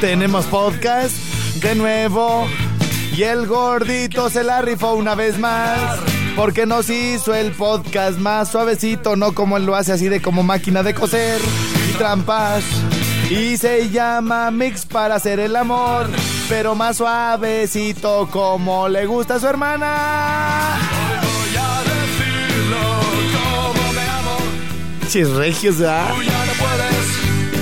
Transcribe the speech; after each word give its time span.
Tenemos 0.00 0.46
podcast 0.46 1.14
de 1.56 1.74
nuevo 1.74 2.48
y 3.14 3.22
el 3.22 3.46
gordito 3.46 4.30
se 4.30 4.42
la 4.42 4.62
rifó 4.62 4.94
una 4.94 5.14
vez 5.14 5.38
más 5.38 5.98
porque 6.36 6.64
nos 6.64 6.88
hizo 6.88 7.34
el 7.34 7.52
podcast 7.52 8.18
más 8.18 8.50
suavecito, 8.50 9.14
no 9.16 9.32
como 9.34 9.58
él 9.58 9.66
lo 9.66 9.74
hace 9.74 9.92
así 9.92 10.08
de 10.08 10.22
como 10.22 10.42
máquina 10.42 10.82
de 10.82 10.94
coser 10.94 11.38
y 11.90 11.92
trampas. 11.98 12.64
Y 13.28 13.58
se 13.58 13.90
llama 13.90 14.50
Mix 14.50 14.86
para 14.86 15.16
hacer 15.16 15.38
el 15.38 15.54
amor, 15.54 16.06
pero 16.48 16.74
más 16.74 16.96
suavecito 16.96 18.26
como 18.30 18.88
le 18.88 19.04
gusta 19.04 19.34
a 19.34 19.40
su 19.40 19.48
hermana. 19.48 20.78
Voy 21.20 21.56
a 21.56 21.82
decirlo 21.84 22.78
como 23.74 23.92
me 23.92 24.02
amo 24.02 24.38
Chis 25.08 25.28
regios, 25.28 25.76
¿verdad? 25.78 26.08
Tú 26.14 26.22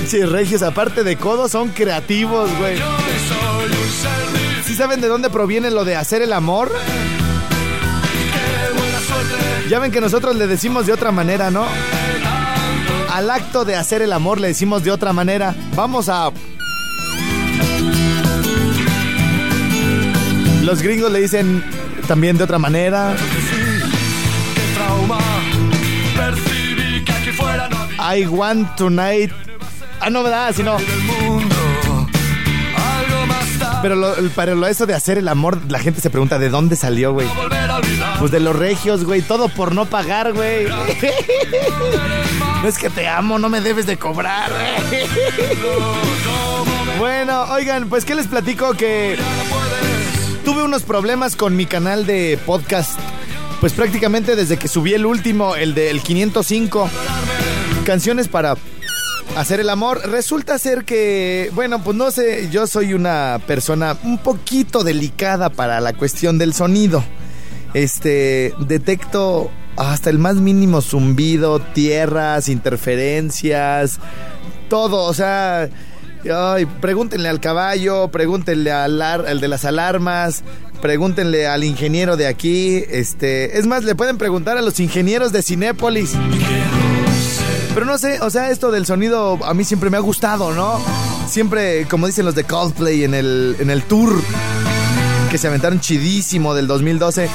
Chis 0.09 0.27
regios, 0.27 0.63
aparte 0.63 1.03
de 1.03 1.17
codos, 1.17 1.51
son 1.51 1.69
creativos, 1.69 2.49
güey. 2.57 2.79
¿Sí 4.65 4.73
saben 4.73 5.01
de 5.01 5.07
dónde 5.07 5.29
proviene 5.29 5.69
lo 5.69 5.85
de 5.85 5.95
hacer 5.95 6.23
el 6.23 6.33
amor? 6.33 6.71
Ya 9.69 9.77
ven 9.77 9.91
que 9.91 10.01
nosotros 10.01 10.35
le 10.35 10.47
decimos 10.47 10.87
de 10.87 10.93
otra 10.93 11.11
manera, 11.11 11.51
¿no? 11.51 11.63
Al 13.13 13.29
acto 13.29 13.65
de 13.65 13.75
hacer 13.75 14.01
el 14.01 14.11
amor 14.11 14.39
le 14.39 14.47
decimos 14.47 14.83
de 14.83 14.89
otra 14.89 15.13
manera. 15.13 15.53
Vamos 15.75 16.09
a... 16.09 16.31
Los 20.63 20.81
gringos 20.81 21.11
le 21.11 21.21
dicen 21.21 21.63
también 22.07 22.35
de 22.35 22.45
otra 22.45 22.57
manera. 22.57 23.15
I 27.99 28.25
want 28.25 28.75
tonight. 28.75 29.48
Ah, 29.99 30.09
no, 30.09 30.23
¿verdad? 30.23 30.53
Sino... 30.55 30.77
Pero 33.81 33.95
lo, 33.95 34.13
pero 34.35 34.55
lo 34.55 34.67
eso 34.67 34.85
de 34.85 34.93
hacer 34.93 35.17
el 35.17 35.27
amor, 35.27 35.59
la 35.69 35.79
gente 35.79 36.01
se 36.01 36.09
pregunta 36.09 36.37
de 36.37 36.49
dónde 36.49 36.75
salió, 36.75 37.13
güey. 37.13 37.27
Pues 38.19 38.31
de 38.31 38.39
los 38.41 38.55
regios, 38.55 39.05
güey. 39.05 39.21
Todo 39.21 39.47
por 39.47 39.73
no 39.73 39.85
pagar, 39.85 40.33
güey. 40.33 40.67
No 42.61 42.67
es 42.67 42.77
que 42.77 42.89
te 42.89 43.07
amo, 43.07 43.39
no 43.39 43.47
me 43.47 43.61
debes 43.61 43.85
de 43.85 43.97
cobrar. 43.97 44.51
Bueno, 46.99 47.43
oigan, 47.53 47.87
pues 47.87 48.03
¿qué 48.03 48.13
les 48.13 48.27
platico? 48.27 48.73
Que 48.73 49.17
tuve 50.43 50.63
unos 50.63 50.83
problemas 50.83 51.37
con 51.37 51.55
mi 51.55 51.65
canal 51.65 52.05
de 52.05 52.37
podcast. 52.45 52.99
Pues 53.61 53.71
prácticamente 53.71 54.35
desde 54.35 54.57
que 54.57 54.67
subí 54.67 54.93
el 54.93 55.05
último, 55.05 55.55
el 55.55 55.73
del 55.73 56.01
505. 56.01 56.89
Canciones 57.85 58.27
para 58.27 58.57
hacer 59.35 59.59
el 59.59 59.69
amor. 59.69 60.01
Resulta 60.09 60.57
ser 60.57 60.85
que, 60.85 61.51
bueno, 61.53 61.83
pues 61.83 61.95
no 61.95 62.11
sé, 62.11 62.49
yo 62.51 62.67
soy 62.67 62.93
una 62.93 63.39
persona 63.47 63.97
un 64.03 64.17
poquito 64.17 64.83
delicada 64.83 65.49
para 65.49 65.79
la 65.81 65.93
cuestión 65.93 66.37
del 66.37 66.53
sonido. 66.53 67.03
Este, 67.73 68.53
detecto 68.59 69.51
hasta 69.77 70.09
el 70.09 70.19
más 70.19 70.35
mínimo 70.35 70.81
zumbido, 70.81 71.59
tierras, 71.59 72.49
interferencias, 72.49 73.99
todo, 74.69 75.05
o 75.05 75.13
sea, 75.13 75.69
ay, 76.29 76.65
pregúntenle 76.81 77.29
al 77.29 77.39
caballo, 77.39 78.09
pregúntenle 78.09 78.71
al 78.71 79.39
de 79.39 79.47
las 79.47 79.63
alarmas, 79.65 80.43
pregúntenle 80.81 81.47
al 81.47 81.63
ingeniero 81.63 82.17
de 82.17 82.27
aquí, 82.27 82.83
este, 82.89 83.57
es 83.57 83.67
más, 83.67 83.83
le 83.83 83.95
pueden 83.95 84.17
preguntar 84.17 84.57
a 84.57 84.61
los 84.61 84.79
ingenieros 84.79 85.31
de 85.31 85.43
Cinépolis. 85.43 86.13
Pero 87.79 87.89
no 87.89 87.97
sé, 87.97 88.19
o 88.19 88.29
sea, 88.29 88.49
esto 88.49 88.71
del 88.71 88.85
sonido 88.85 89.39
a 89.45 89.53
mí 89.53 89.63
siempre 89.63 89.89
me 89.89 89.95
ha 89.95 90.01
gustado, 90.01 90.53
¿no? 90.53 90.81
Siempre, 91.29 91.87
como 91.87 92.07
dicen 92.07 92.25
los 92.25 92.35
de 92.35 92.43
Coldplay 92.43 93.05
en 93.05 93.13
el, 93.13 93.55
en 93.57 93.69
el 93.69 93.83
tour 93.83 94.21
que 95.31 95.37
se 95.37 95.47
aventaron 95.47 95.79
chidísimo 95.79 96.53
del 96.53 96.67
2012. 96.67 97.29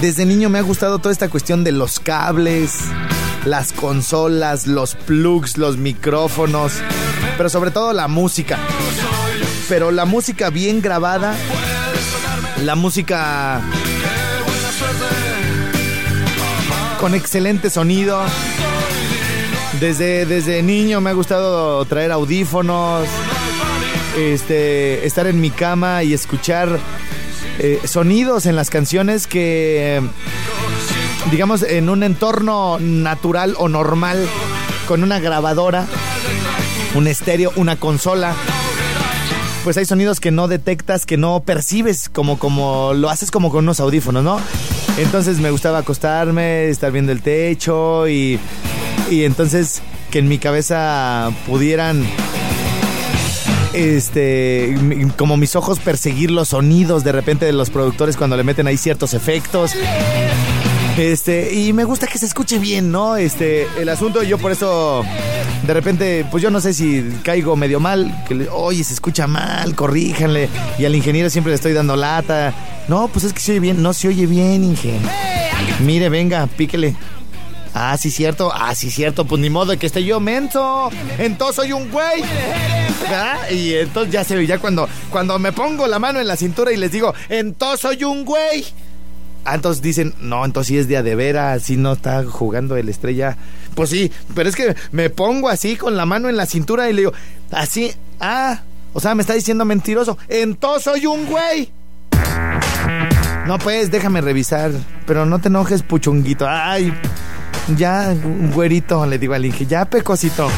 Desde 0.00 0.24
niño 0.24 0.48
me 0.48 0.58
ha 0.58 0.62
gustado 0.62 0.98
toda 0.98 1.12
esta 1.12 1.28
cuestión 1.28 1.62
de 1.62 1.72
los 1.72 2.00
cables, 2.00 2.78
las 3.44 3.74
consolas, 3.74 4.66
los 4.66 4.94
plugs, 4.94 5.58
los 5.58 5.76
micrófonos, 5.76 6.72
pero 7.36 7.50
sobre 7.50 7.70
todo 7.70 7.92
la 7.92 8.08
música. 8.08 8.58
Pero 9.68 9.90
la 9.90 10.06
música 10.06 10.48
bien 10.48 10.80
grabada, 10.80 11.34
la 12.64 12.76
música 12.76 13.60
con 16.98 17.14
excelente 17.14 17.68
sonido. 17.68 18.22
Desde, 19.82 20.26
desde 20.26 20.62
niño 20.62 21.00
me 21.00 21.10
ha 21.10 21.12
gustado 21.12 21.84
traer 21.86 22.12
audífonos, 22.12 23.08
este, 24.16 25.04
estar 25.04 25.26
en 25.26 25.40
mi 25.40 25.50
cama 25.50 26.04
y 26.04 26.14
escuchar 26.14 26.78
eh, 27.58 27.80
sonidos 27.84 28.46
en 28.46 28.54
las 28.54 28.70
canciones 28.70 29.26
que, 29.26 30.00
digamos, 31.32 31.64
en 31.64 31.88
un 31.88 32.04
entorno 32.04 32.78
natural 32.78 33.56
o 33.58 33.68
normal, 33.68 34.24
con 34.86 35.02
una 35.02 35.18
grabadora, 35.18 35.84
un 36.94 37.08
estéreo, 37.08 37.50
una 37.56 37.74
consola. 37.74 38.36
Pues 39.64 39.76
hay 39.78 39.84
sonidos 39.84 40.20
que 40.20 40.30
no 40.30 40.46
detectas, 40.46 41.06
que 41.06 41.16
no 41.16 41.42
percibes, 41.42 42.08
como, 42.08 42.38
como 42.38 42.92
lo 42.94 43.10
haces 43.10 43.32
como 43.32 43.50
con 43.50 43.64
unos 43.64 43.80
audífonos, 43.80 44.22
¿no? 44.22 44.38
Entonces 44.96 45.40
me 45.40 45.50
gustaba 45.50 45.78
acostarme, 45.78 46.68
estar 46.68 46.92
viendo 46.92 47.10
el 47.10 47.20
techo 47.20 48.06
y, 48.06 48.38
y 49.10 49.24
entonces 49.24 49.82
que 50.10 50.18
en 50.20 50.28
mi 50.28 50.38
cabeza 50.38 51.30
pudieran 51.46 52.04
este 53.74 54.76
como 55.16 55.36
mis 55.36 55.56
ojos 55.56 55.78
perseguir 55.78 56.30
los 56.30 56.50
sonidos 56.50 57.04
de 57.04 57.12
repente 57.12 57.46
de 57.46 57.52
los 57.52 57.70
productores 57.70 58.16
cuando 58.16 58.36
le 58.36 58.44
meten 58.44 58.66
ahí 58.66 58.76
ciertos 58.76 59.14
efectos. 59.14 59.72
Este 60.98 61.54
y 61.54 61.72
me 61.72 61.84
gusta 61.84 62.06
que 62.06 62.18
se 62.18 62.26
escuche 62.26 62.58
bien 62.58 62.92
no 62.92 63.16
este 63.16 63.66
el 63.80 63.88
asunto 63.88 64.22
yo 64.22 64.36
por 64.36 64.52
eso 64.52 65.02
de 65.66 65.72
repente 65.72 66.26
pues 66.30 66.42
yo 66.42 66.50
no 66.50 66.60
sé 66.60 66.74
si 66.74 67.02
caigo 67.22 67.56
medio 67.56 67.80
mal 67.80 68.24
que 68.28 68.34
le- 68.34 68.48
oye 68.50 68.84
se 68.84 68.92
escucha 68.92 69.26
mal 69.26 69.74
corríjanle 69.74 70.50
y 70.78 70.84
al 70.84 70.94
ingeniero 70.94 71.30
siempre 71.30 71.50
le 71.50 71.54
estoy 71.54 71.72
dando 71.72 71.96
lata. 71.96 72.52
No 72.88 73.08
pues 73.08 73.24
es 73.24 73.32
que 73.32 73.40
se 73.40 73.52
oye 73.52 73.60
bien 73.60 73.82
no 73.82 73.94
se 73.94 74.08
oye 74.08 74.26
bien 74.26 74.64
ingeniero 74.64 75.08
mire 75.80 76.10
venga 76.10 76.46
píquele 76.46 76.94
Ah, 77.74 77.96
sí, 77.96 78.10
cierto. 78.10 78.52
Ah, 78.54 78.74
sí, 78.74 78.90
cierto. 78.90 79.24
Pues 79.24 79.40
ni 79.40 79.50
modo 79.50 79.72
de 79.72 79.78
que 79.78 79.86
esté 79.86 80.04
yo 80.04 80.20
menso. 80.20 80.90
Entonces 81.18 81.56
soy 81.56 81.72
un 81.72 81.90
güey. 81.90 82.22
Y 83.50 83.74
entonces 83.74 84.12
ya 84.12 84.24
se 84.24 84.36
ve, 84.36 84.46
ya 84.46 84.58
cuando, 84.58 84.88
cuando 85.10 85.38
me 85.38 85.52
pongo 85.52 85.86
la 85.86 85.98
mano 85.98 86.20
en 86.20 86.26
la 86.26 86.36
cintura 86.36 86.72
y 86.72 86.76
les 86.76 86.92
digo, 86.92 87.14
entonces 87.28 87.80
soy 87.80 88.04
un 88.04 88.24
güey. 88.24 88.64
Ah, 89.44 89.56
entonces 89.56 89.82
dicen, 89.82 90.14
no, 90.20 90.44
entonces 90.44 90.68
sí 90.68 90.78
es 90.78 90.88
día 90.88 91.02
de 91.02 91.16
veras, 91.16 91.64
sí 91.64 91.76
no 91.76 91.92
está 91.92 92.24
jugando 92.24 92.76
el 92.76 92.88
estrella. 92.88 93.36
Pues 93.74 93.90
sí, 93.90 94.12
pero 94.34 94.48
es 94.48 94.54
que 94.54 94.76
me 94.92 95.10
pongo 95.10 95.48
así 95.48 95.76
con 95.76 95.96
la 95.96 96.06
mano 96.06 96.28
en 96.28 96.36
la 96.36 96.46
cintura 96.46 96.88
y 96.88 96.92
le 96.92 97.00
digo, 97.00 97.12
así, 97.50 97.92
ah, 98.20 98.60
o 98.92 99.00
sea, 99.00 99.14
me 99.14 99.22
está 99.22 99.34
diciendo 99.34 99.64
mentiroso. 99.64 100.16
Entonces 100.28 100.84
soy 100.84 101.06
un 101.06 101.26
güey. 101.26 101.70
No, 103.46 103.58
pues, 103.58 103.90
déjame 103.90 104.20
revisar. 104.20 104.70
Pero 105.06 105.26
no 105.26 105.40
te 105.40 105.48
enojes, 105.48 105.82
puchunguito. 105.82 106.46
Ay, 106.48 106.94
ya, 107.76 108.14
güerito, 108.52 109.06
le 109.06 109.18
digo 109.18 109.34
al 109.34 109.44
Inge, 109.44 109.66
ya, 109.66 109.84
pecosito. 109.84 110.50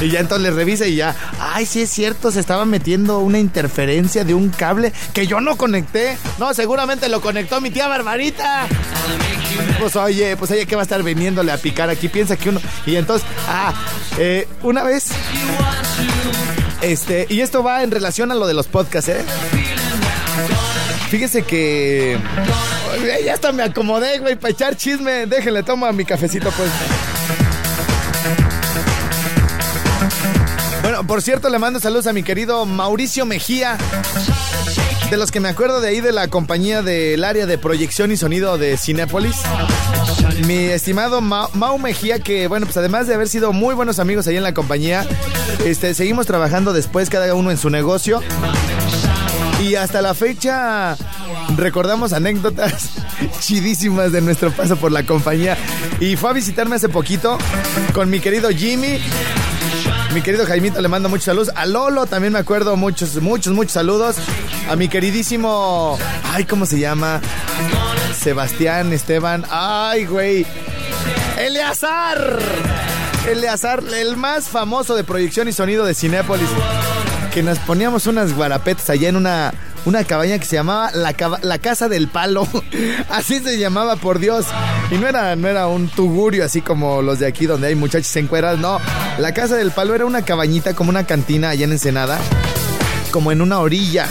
Y 0.00 0.10
ya 0.10 0.20
entonces 0.20 0.42
le 0.42 0.50
revisa 0.50 0.86
y 0.86 0.96
ya, 0.96 1.14
ay, 1.38 1.66
sí 1.66 1.82
es 1.82 1.90
cierto, 1.90 2.30
se 2.30 2.40
estaba 2.40 2.64
metiendo 2.64 3.18
una 3.18 3.38
interferencia 3.38 4.24
de 4.24 4.34
un 4.34 4.50
cable 4.50 4.92
que 5.12 5.26
yo 5.26 5.40
no 5.40 5.56
conecté. 5.56 6.16
No, 6.38 6.52
seguramente 6.54 7.08
lo 7.08 7.20
conectó 7.20 7.60
mi 7.60 7.70
tía 7.70 7.88
Barbarita. 7.88 8.66
Pues 9.78 9.96
oye, 9.96 10.36
pues 10.36 10.50
oye, 10.50 10.66
¿qué 10.66 10.76
va 10.76 10.82
a 10.82 10.84
estar 10.84 11.02
viniéndole 11.02 11.52
a 11.52 11.58
picar 11.58 11.90
aquí? 11.90 12.08
Piensa 12.08 12.36
que 12.36 12.48
uno. 12.48 12.60
Y 12.86 12.96
entonces, 12.96 13.26
ah, 13.48 13.72
eh, 14.18 14.48
una 14.62 14.82
vez. 14.82 15.08
Este, 16.82 17.26
y 17.28 17.40
esto 17.40 17.62
va 17.62 17.82
en 17.82 17.90
relación 17.90 18.30
a 18.32 18.34
lo 18.34 18.46
de 18.46 18.54
los 18.54 18.66
podcasts, 18.66 19.10
¿eh? 19.10 19.24
Fíjese 21.10 21.42
que. 21.42 22.18
Ya 23.24 23.34
hasta 23.34 23.52
me 23.52 23.62
acomodé, 23.62 24.18
güey, 24.18 24.36
para 24.36 24.52
echar 24.52 24.76
chisme. 24.76 25.26
Déjenle, 25.26 25.62
toma 25.62 25.92
mi 25.92 26.04
cafecito, 26.04 26.50
pues. 26.50 26.70
Bueno, 30.82 31.06
por 31.06 31.22
cierto, 31.22 31.48
le 31.50 31.58
mando 31.58 31.78
saludos 31.78 32.06
a 32.06 32.12
mi 32.12 32.22
querido 32.22 32.66
Mauricio 32.66 33.24
Mejía. 33.26 33.76
De 35.10 35.16
los 35.16 35.30
que 35.30 35.40
me 35.40 35.48
acuerdo 35.48 35.80
de 35.80 35.88
ahí 35.88 36.00
de 36.00 36.12
la 36.12 36.28
compañía 36.28 36.82
del 36.82 37.24
área 37.24 37.46
de 37.46 37.58
proyección 37.58 38.12
y 38.12 38.16
sonido 38.16 38.58
de 38.58 38.76
Cinépolis. 38.76 39.36
Mi 40.46 40.66
estimado 40.66 41.20
Mau, 41.20 41.78
Mejía, 41.78 42.20
que 42.20 42.48
bueno, 42.48 42.66
pues 42.66 42.76
además 42.76 43.06
de 43.06 43.14
haber 43.14 43.28
sido 43.28 43.52
muy 43.52 43.74
buenos 43.74 43.98
amigos 43.98 44.26
ahí 44.26 44.36
en 44.36 44.42
la 44.42 44.54
compañía, 44.54 45.06
este, 45.64 45.94
seguimos 45.94 46.26
trabajando 46.26 46.72
después 46.72 47.10
cada 47.10 47.34
uno 47.34 47.50
en 47.50 47.58
su 47.58 47.70
negocio. 47.70 48.22
Y 49.60 49.74
hasta 49.74 50.00
la 50.00 50.14
fecha 50.14 50.96
recordamos 51.56 52.12
anécdotas 52.12 52.90
chidísimas 53.40 54.12
de 54.12 54.20
nuestro 54.20 54.50
paso 54.50 54.76
por 54.76 54.92
la 54.92 55.04
compañía. 55.04 55.56
Y 56.00 56.16
fue 56.16 56.30
a 56.30 56.32
visitarme 56.32 56.76
hace 56.76 56.88
poquito 56.88 57.38
con 57.92 58.10
mi 58.10 58.20
querido 58.20 58.50
Jimmy. 58.50 58.98
Mi 60.14 60.22
querido 60.22 60.44
Jaimito 60.44 60.80
le 60.80 60.88
mando 60.88 61.08
muchos 61.08 61.26
saludos. 61.26 61.50
A 61.54 61.66
Lolo 61.66 62.06
también 62.06 62.32
me 62.32 62.38
acuerdo 62.38 62.76
muchos, 62.76 63.20
muchos, 63.20 63.52
muchos 63.52 63.72
saludos. 63.72 64.16
A 64.68 64.76
mi 64.76 64.88
queridísimo. 64.88 65.98
Ay, 66.32 66.44
¿cómo 66.44 66.66
se 66.66 66.78
llama? 66.78 67.20
Sebastián, 68.18 68.92
Esteban. 68.92 69.44
Ay, 69.50 70.06
güey. 70.06 70.46
Eleazar. 71.38 72.38
Eleazar, 73.28 73.82
el 73.96 74.16
más 74.16 74.48
famoso 74.48 74.96
de 74.96 75.04
proyección 75.04 75.46
y 75.48 75.52
sonido 75.52 75.84
de 75.84 75.94
Cinépolis. 75.94 76.48
Que 77.32 77.42
nos 77.42 77.58
poníamos 77.60 78.06
unas 78.06 78.34
guarapetas 78.34 78.90
allá 78.90 79.08
en 79.08 79.16
una 79.16 79.54
una 79.84 80.04
cabaña 80.04 80.38
que 80.38 80.44
se 80.44 80.56
llamaba 80.56 80.90
la, 80.92 81.58
Casa 81.58 81.88
del 81.88 82.08
Palo. 82.08 82.46
así 83.10 83.40
se 83.40 83.58
llamaba, 83.58 83.96
por 83.96 84.18
Dios. 84.18 84.46
Y 84.90 84.94
no 84.96 85.06
era, 85.06 85.36
no 85.36 85.48
era 85.48 85.66
un 85.66 85.88
tugurio 85.88 86.44
así 86.44 86.60
como 86.60 87.02
los 87.02 87.18
de 87.18 87.26
aquí 87.26 87.46
donde 87.46 87.68
hay 87.68 87.74
muchachos 87.74 88.14
en 88.16 88.26
cueras, 88.26 88.58
no. 88.58 88.80
La 89.18 89.32
Casa 89.34 89.56
del 89.56 89.70
Palo 89.70 89.94
era 89.94 90.06
una 90.06 90.22
cabañita 90.22 90.74
como 90.74 90.90
una 90.90 91.04
cantina 91.04 91.50
allá 91.50 91.64
en 91.64 91.72
Ensenada, 91.72 92.18
como 93.10 93.32
en 93.32 93.42
una 93.42 93.60
orilla. 93.60 94.06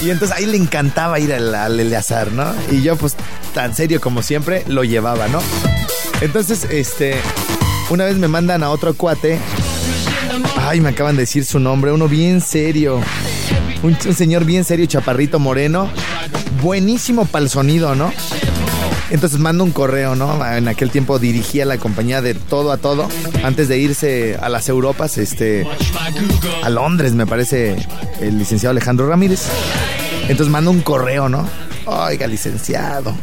Y 0.00 0.10
entonces 0.10 0.36
ahí 0.36 0.46
le 0.46 0.56
encantaba 0.56 1.18
ir 1.18 1.32
al, 1.32 1.54
al 1.54 1.80
Eleazar, 1.80 2.30
¿no? 2.32 2.54
Y 2.70 2.82
yo 2.82 2.96
pues 2.96 3.16
tan 3.52 3.74
serio 3.74 4.00
como 4.00 4.22
siempre 4.22 4.64
lo 4.68 4.84
llevaba, 4.84 5.26
¿no? 5.28 5.40
Entonces, 6.20 6.66
este, 6.70 7.16
una 7.90 8.04
vez 8.04 8.16
me 8.16 8.28
mandan 8.28 8.62
a 8.62 8.70
otro 8.70 8.94
cuate. 8.94 9.38
Ay, 10.56 10.80
me 10.80 10.90
acaban 10.90 11.16
de 11.16 11.22
decir 11.22 11.44
su 11.44 11.58
nombre, 11.58 11.92
uno 11.92 12.08
bien 12.08 12.40
serio. 12.40 13.00
Un, 13.82 13.96
señor 14.14 14.44
bien 14.44 14.64
serio, 14.64 14.86
chaparrito 14.86 15.38
moreno. 15.38 15.88
Buenísimo 16.62 17.26
para 17.26 17.44
el 17.44 17.50
sonido, 17.50 17.94
¿no? 17.94 18.12
Entonces 19.10 19.38
mando 19.38 19.64
un 19.64 19.70
correo, 19.70 20.14
¿no? 20.16 20.44
En 20.44 20.68
aquel 20.68 20.90
tiempo 20.90 21.18
dirigía 21.18 21.64
la 21.64 21.78
compañía 21.78 22.20
de 22.20 22.34
todo 22.34 22.72
a 22.72 22.76
todo. 22.76 23.08
Antes 23.44 23.68
de 23.68 23.78
irse 23.78 24.36
a 24.40 24.48
las 24.48 24.68
Europas, 24.68 25.16
este. 25.18 25.66
A 26.62 26.68
Londres, 26.70 27.14
me 27.14 27.26
parece, 27.26 27.76
el 28.20 28.38
licenciado 28.38 28.72
Alejandro 28.72 29.08
Ramírez. 29.08 29.46
Entonces 30.22 30.48
mando 30.48 30.70
un 30.70 30.80
correo, 30.80 31.28
¿no? 31.28 31.48
Oiga, 31.86 32.26
licenciado 32.26 33.14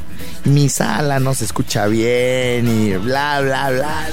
mi 0.45 0.69
sala 0.69 1.19
no 1.19 1.33
se 1.33 1.45
escucha 1.45 1.88
bien 1.88 2.68
y 2.68 2.94
bla, 2.97 3.42
bla, 3.42 3.71
bla, 3.71 4.06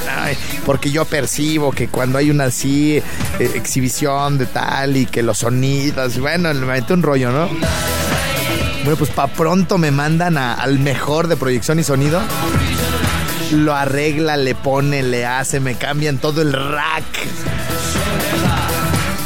porque 0.64 0.90
yo 0.90 1.04
percibo 1.04 1.72
que 1.72 1.88
cuando 1.88 2.18
hay 2.18 2.30
una 2.30 2.44
así 2.44 2.96
eh, 2.96 3.50
exhibición 3.54 4.38
de 4.38 4.46
tal 4.46 4.96
y 4.96 5.06
que 5.06 5.22
los 5.22 5.38
sonidos, 5.38 6.18
bueno, 6.18 6.52
me 6.54 6.66
mete 6.66 6.94
un 6.94 7.02
rollo, 7.02 7.30
¿no? 7.30 7.48
Bueno, 8.84 8.96
pues 8.96 9.10
para 9.10 9.32
pronto 9.32 9.78
me 9.78 9.90
mandan 9.90 10.36
al 10.36 10.78
mejor 10.78 11.28
de 11.28 11.36
proyección 11.36 11.78
y 11.78 11.84
sonido. 11.84 12.20
Lo 13.52 13.74
arregla, 13.74 14.36
le 14.36 14.54
pone, 14.54 15.02
le 15.02 15.26
hace, 15.26 15.60
me 15.60 15.76
cambian 15.76 16.18
todo 16.18 16.42
el 16.42 16.52
rack. 16.52 17.04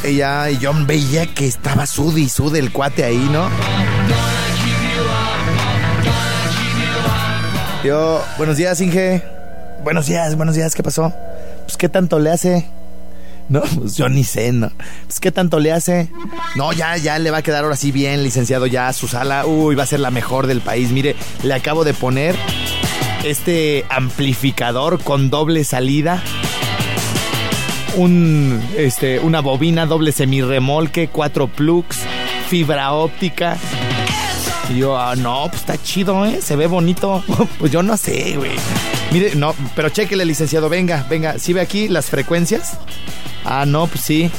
Ella 0.04 0.50
y 0.50 0.58
yo 0.58 0.72
veía 0.84 1.26
que 1.26 1.46
estaba 1.46 1.86
sud 1.86 2.16
y 2.16 2.28
sud 2.28 2.54
el 2.56 2.70
cuate 2.70 3.04
ahí, 3.04 3.28
¿no? 3.32 3.48
Buenos 8.36 8.56
días, 8.56 8.80
Inge. 8.80 9.22
Buenos 9.84 10.06
días, 10.06 10.34
buenos 10.34 10.56
días, 10.56 10.74
¿qué 10.74 10.82
pasó? 10.82 11.12
Pues, 11.66 11.76
¿qué 11.76 11.88
tanto 11.88 12.18
le 12.18 12.30
hace? 12.30 12.66
No, 13.48 13.60
pues 13.60 13.96
yo 13.96 14.08
ni 14.08 14.24
sé, 14.24 14.50
¿no? 14.50 14.72
Pues, 15.06 15.20
¿qué 15.20 15.30
tanto 15.30 15.60
le 15.60 15.70
hace? 15.70 16.08
No, 16.56 16.72
ya, 16.72 16.96
ya 16.96 17.16
le 17.20 17.30
va 17.30 17.38
a 17.38 17.42
quedar 17.42 17.62
ahora 17.62 17.76
sí 17.76 17.92
bien, 17.92 18.24
licenciado, 18.24 18.66
ya 18.66 18.92
su 18.92 19.06
sala. 19.06 19.46
Uy, 19.46 19.76
va 19.76 19.84
a 19.84 19.86
ser 19.86 20.00
la 20.00 20.10
mejor 20.10 20.48
del 20.48 20.62
país. 20.62 20.90
Mire, 20.90 21.14
le 21.44 21.54
acabo 21.54 21.84
de 21.84 21.94
poner 21.94 22.34
este 23.24 23.84
amplificador 23.88 25.00
con 25.00 25.30
doble 25.30 25.62
salida. 25.62 26.20
Un, 27.94 28.60
este, 28.76 29.20
una 29.20 29.40
bobina 29.40 29.86
doble 29.86 30.10
semirremolque, 30.10 31.06
cuatro 31.06 31.46
plugs, 31.46 32.00
fibra 32.48 32.92
óptica 32.94 33.56
y 34.68 34.78
yo, 34.78 34.98
ah, 34.98 35.14
no, 35.16 35.46
pues 35.48 35.60
está 35.60 35.80
chido, 35.80 36.24
¿eh? 36.24 36.40
Se 36.42 36.56
ve 36.56 36.66
bonito. 36.66 37.22
pues 37.58 37.70
yo 37.70 37.82
no 37.82 37.96
sé, 37.96 38.36
güey. 38.36 38.52
Mire, 39.12 39.34
no, 39.34 39.54
pero 39.74 39.88
chequele, 39.90 40.24
licenciado. 40.24 40.68
Venga, 40.68 41.06
venga. 41.08 41.38
¿Sí 41.38 41.52
ve 41.52 41.60
aquí 41.60 41.88
las 41.88 42.06
frecuencias? 42.06 42.78
Ah, 43.44 43.64
no, 43.66 43.86
pues 43.86 44.00
sí. 44.00 44.30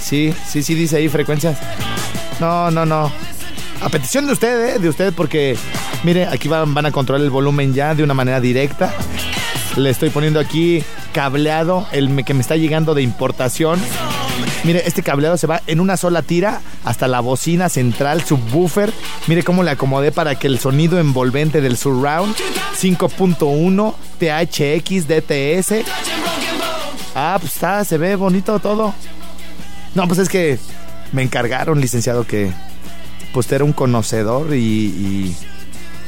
Sí, 0.00 0.34
sí, 0.48 0.62
sí 0.62 0.74
dice 0.74 0.96
ahí 0.96 1.08
frecuencias. 1.08 1.58
No, 2.40 2.70
no, 2.70 2.84
no. 2.84 3.12
A 3.80 3.88
petición 3.90 4.26
de 4.26 4.32
usted, 4.32 4.76
¿eh? 4.76 4.78
De 4.80 4.88
usted, 4.88 5.12
porque, 5.14 5.56
mire, 6.02 6.26
aquí 6.26 6.48
van, 6.48 6.74
van 6.74 6.86
a 6.86 6.90
controlar 6.90 7.24
el 7.24 7.30
volumen 7.30 7.72
ya 7.72 7.94
de 7.94 8.02
una 8.02 8.14
manera 8.14 8.40
directa. 8.40 8.92
Le 9.76 9.90
estoy 9.90 10.10
poniendo 10.10 10.40
aquí 10.40 10.82
cableado, 11.12 11.86
el 11.92 12.24
que 12.24 12.34
me 12.34 12.40
está 12.40 12.56
llegando 12.56 12.94
de 12.94 13.02
importación. 13.02 13.80
Mire, 14.64 14.82
este 14.86 15.02
cableado 15.02 15.36
se 15.36 15.46
va 15.46 15.62
en 15.66 15.80
una 15.80 15.96
sola 15.96 16.22
tira 16.22 16.60
hasta 16.84 17.08
la 17.08 17.20
bocina 17.20 17.68
central, 17.68 18.22
subwoofer. 18.24 18.92
Mire 19.26 19.42
cómo 19.42 19.62
le 19.62 19.70
acomodé 19.70 20.12
para 20.12 20.34
que 20.34 20.46
el 20.46 20.58
sonido 20.58 20.98
envolvente 20.98 21.60
del 21.60 21.76
surround 21.76 22.34
5.1 22.80 23.94
THX 24.18 25.08
DTS. 25.08 25.86
Ah, 27.14 27.36
pues 27.40 27.54
está, 27.54 27.84
se 27.84 27.98
ve 27.98 28.16
bonito 28.16 28.58
todo. 28.58 28.94
No, 29.94 30.06
pues 30.06 30.18
es 30.18 30.28
que 30.28 30.58
me 31.12 31.22
encargaron, 31.22 31.80
licenciado, 31.80 32.24
que 32.26 32.52
pues 33.32 33.50
era 33.52 33.64
un 33.64 33.72
conocedor 33.72 34.54
y, 34.54 35.34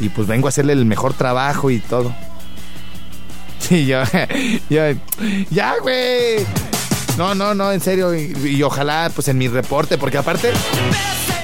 y, 0.00 0.08
pues 0.10 0.26
vengo 0.26 0.48
a 0.48 0.50
hacerle 0.50 0.72
el 0.72 0.84
mejor 0.84 1.14
trabajo 1.14 1.70
y 1.70 1.78
todo. 1.78 2.14
Sí, 3.58 3.86
ya, 3.86 4.04
ya, 4.68 4.94
ya, 5.50 5.74
güey. 5.80 6.46
No, 7.16 7.34
no, 7.34 7.54
no, 7.54 7.72
en 7.72 7.80
serio. 7.80 8.14
Y, 8.14 8.62
ojalá, 8.62 9.10
pues 9.14 9.28
en 9.28 9.38
mi 9.38 9.48
reporte, 9.48 9.98
porque 9.98 10.18
aparte 10.18 10.52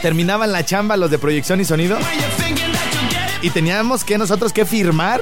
terminaban 0.03 0.53
la 0.53 0.65
chamba 0.65 0.97
los 0.97 1.11
de 1.11 1.19
proyección 1.19 1.61
y 1.61 1.65
sonido. 1.65 1.99
Y 3.43 3.51
teníamos 3.51 4.05
que 4.05 4.19
nosotros 4.19 4.53
que 4.53 4.65
firmar 4.65 5.21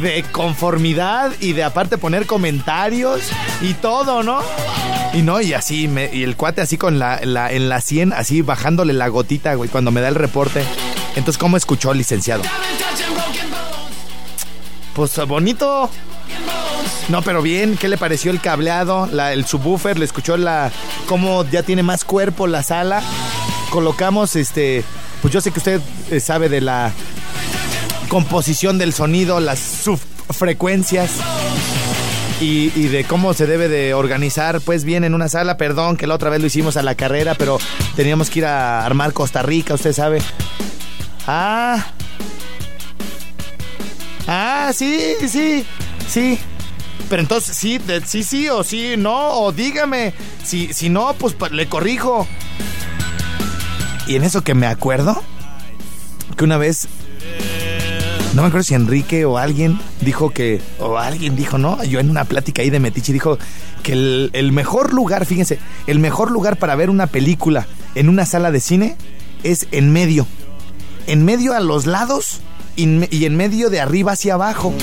de 0.00 0.24
conformidad 0.32 1.32
y 1.40 1.52
de 1.52 1.64
aparte 1.64 1.96
poner 1.98 2.26
comentarios 2.26 3.30
y 3.62 3.74
todo, 3.74 4.22
¿no? 4.22 4.42
Y 5.14 5.22
no, 5.22 5.40
y 5.40 5.54
así, 5.54 5.88
me, 5.88 6.10
y 6.12 6.24
el 6.24 6.36
cuate 6.36 6.60
así 6.60 6.76
con 6.76 6.98
la, 6.98 7.18
en 7.18 7.68
la 7.68 7.80
100, 7.80 8.12
así 8.12 8.42
bajándole 8.42 8.92
la 8.92 9.08
gotita, 9.08 9.54
güey, 9.54 9.70
cuando 9.70 9.90
me 9.90 10.00
da 10.00 10.08
el 10.08 10.14
reporte. 10.14 10.62
Entonces, 11.14 11.38
¿cómo 11.38 11.56
escuchó 11.56 11.92
el 11.92 11.98
licenciado? 11.98 12.42
Pues 14.94 15.16
bonito. 15.26 15.90
No, 17.08 17.22
pero 17.22 17.40
bien, 17.40 17.76
¿qué 17.76 17.88
le 17.88 17.98
pareció 17.98 18.32
el 18.32 18.40
cableado? 18.40 19.08
el 19.30 19.46
subwoofer, 19.46 19.98
¿le 19.98 20.04
escuchó 20.04 20.36
la 20.36 20.72
cómo 21.06 21.44
ya 21.44 21.62
tiene 21.62 21.84
más 21.84 22.04
cuerpo 22.04 22.48
la 22.48 22.64
sala? 22.64 23.00
Colocamos 23.70 24.34
este, 24.34 24.82
pues 25.22 25.32
yo 25.32 25.40
sé 25.40 25.52
que 25.52 25.60
usted 25.60 25.80
eh, 26.10 26.18
sabe 26.18 26.48
de 26.48 26.60
la 26.60 26.92
composición 28.08 28.78
del 28.78 28.92
sonido, 28.92 29.38
las 29.38 29.60
subfrecuencias 29.60 31.10
y, 32.40 32.72
y, 32.74 32.88
de 32.88 33.04
cómo 33.04 33.34
se 33.34 33.46
debe 33.46 33.68
de 33.68 33.94
organizar, 33.94 34.60
pues 34.60 34.84
bien 34.84 35.04
en 35.04 35.14
una 35.14 35.28
sala. 35.28 35.56
Perdón 35.56 35.96
que 35.96 36.06
la 36.06 36.14
otra 36.14 36.28
vez 36.28 36.40
lo 36.40 36.46
hicimos 36.46 36.76
a 36.76 36.82
la 36.82 36.94
carrera, 36.96 37.34
pero 37.34 37.58
teníamos 37.94 38.30
que 38.30 38.40
ir 38.40 38.46
a 38.46 38.84
armar 38.84 39.12
Costa 39.12 39.42
Rica, 39.42 39.74
usted 39.74 39.92
sabe. 39.92 40.20
Ah. 41.26 41.86
Ah, 44.26 44.72
sí, 44.74 45.14
sí, 45.28 45.64
sí. 46.08 46.38
Pero 47.08 47.22
entonces, 47.22 47.56
sí, 47.56 47.80
sí, 48.04 48.22
sí, 48.22 48.48
o 48.48 48.64
sí, 48.64 48.94
no, 48.98 49.40
o 49.40 49.52
dígame. 49.52 50.12
Si, 50.44 50.72
si 50.72 50.88
no, 50.88 51.14
pues 51.14 51.34
le 51.52 51.68
corrijo. 51.68 52.26
Y 54.06 54.16
en 54.16 54.24
eso 54.24 54.42
que 54.42 54.54
me 54.54 54.66
acuerdo, 54.66 55.22
que 56.36 56.44
una 56.44 56.58
vez, 56.58 56.88
no 58.34 58.42
me 58.42 58.48
acuerdo 58.48 58.64
si 58.64 58.74
Enrique 58.74 59.24
o 59.24 59.38
alguien 59.38 59.78
dijo 60.00 60.30
que, 60.30 60.60
o 60.78 60.98
alguien 60.98 61.36
dijo, 61.36 61.58
¿no? 61.58 61.82
Yo 61.84 62.00
en 62.00 62.10
una 62.10 62.24
plática 62.24 62.62
ahí 62.62 62.70
de 62.70 62.80
Metiche 62.80 63.12
dijo 63.12 63.38
que 63.82 63.92
el, 63.92 64.30
el 64.32 64.52
mejor 64.52 64.92
lugar, 64.92 65.26
fíjense, 65.26 65.58
el 65.86 65.98
mejor 65.98 66.30
lugar 66.30 66.56
para 66.56 66.76
ver 66.76 66.90
una 66.90 67.06
película 67.06 67.66
en 67.94 68.08
una 68.08 68.26
sala 68.26 68.50
de 68.50 68.60
cine 68.60 68.96
es 69.42 69.66
en 69.70 69.92
medio. 69.92 70.26
En 71.06 71.24
medio 71.24 71.52
a 71.54 71.60
los 71.60 71.86
lados 71.86 72.40
y 72.76 73.24
en 73.24 73.36
medio 73.36 73.70
de 73.70 73.80
arriba 73.80 74.12
hacia 74.12 74.34
abajo. 74.34 74.74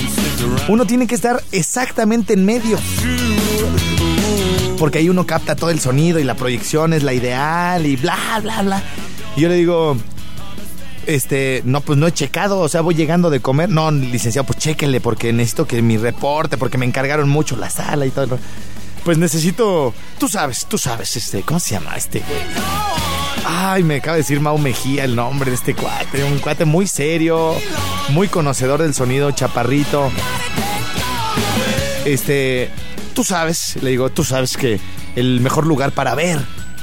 Uno 0.68 0.86
tiene 0.86 1.06
que 1.06 1.14
estar 1.14 1.42
exactamente 1.52 2.34
en 2.34 2.44
medio. 2.44 2.78
porque 4.78 4.98
ahí 4.98 5.08
uno 5.08 5.26
capta 5.26 5.56
todo 5.56 5.70
el 5.70 5.80
sonido 5.80 6.18
y 6.18 6.24
la 6.24 6.34
proyección 6.34 6.92
es 6.92 7.02
la 7.02 7.12
ideal 7.12 7.86
y 7.86 7.96
bla, 7.96 8.18
bla, 8.42 8.62
bla. 8.62 8.82
Y 9.36 9.42
yo 9.42 9.48
le 9.48 9.54
digo, 9.54 9.96
este, 11.06 11.62
no, 11.64 11.80
pues 11.80 11.98
no 11.98 12.06
he 12.06 12.12
checado, 12.12 12.60
o 12.60 12.68
sea, 12.68 12.80
voy 12.80 12.94
llegando 12.94 13.30
de 13.30 13.40
comer. 13.40 13.68
No, 13.68 13.90
licenciado, 13.90 14.46
pues 14.46 14.58
chéquenle 14.58 15.00
porque 15.00 15.32
necesito 15.32 15.66
que 15.66 15.80
mi 15.82 15.96
reporte, 15.96 16.56
porque 16.56 16.78
me 16.78 16.86
encargaron 16.86 17.28
mucho 17.28 17.56
la 17.56 17.70
sala 17.70 18.06
y 18.06 18.10
todo. 18.10 18.38
Pues 19.04 19.18
necesito, 19.18 19.92
tú 20.18 20.28
sabes, 20.28 20.66
tú 20.66 20.78
sabes, 20.78 21.14
este, 21.16 21.42
¿cómo 21.42 21.60
se 21.60 21.72
llama 21.72 21.94
este 21.96 22.20
güey? 22.20 23.13
Ay, 23.46 23.82
me 23.82 23.96
acaba 23.96 24.16
de 24.16 24.22
decir 24.22 24.40
Mau 24.40 24.58
Mejía 24.58 25.04
el 25.04 25.14
nombre 25.14 25.50
de 25.50 25.56
este 25.56 25.74
cuate, 25.74 26.24
un 26.24 26.38
cuate 26.38 26.64
muy 26.64 26.86
serio, 26.86 27.54
muy 28.10 28.28
conocedor 28.28 28.82
del 28.82 28.94
sonido, 28.94 29.30
chaparrito. 29.32 30.10
Este, 32.04 32.70
tú 33.14 33.24
sabes, 33.24 33.76
le 33.82 33.90
digo, 33.90 34.10
tú 34.10 34.24
sabes 34.24 34.56
que 34.56 34.80
el 35.16 35.40
mejor 35.40 35.66
lugar 35.66 35.92
para 35.92 36.14
ver, 36.14 36.38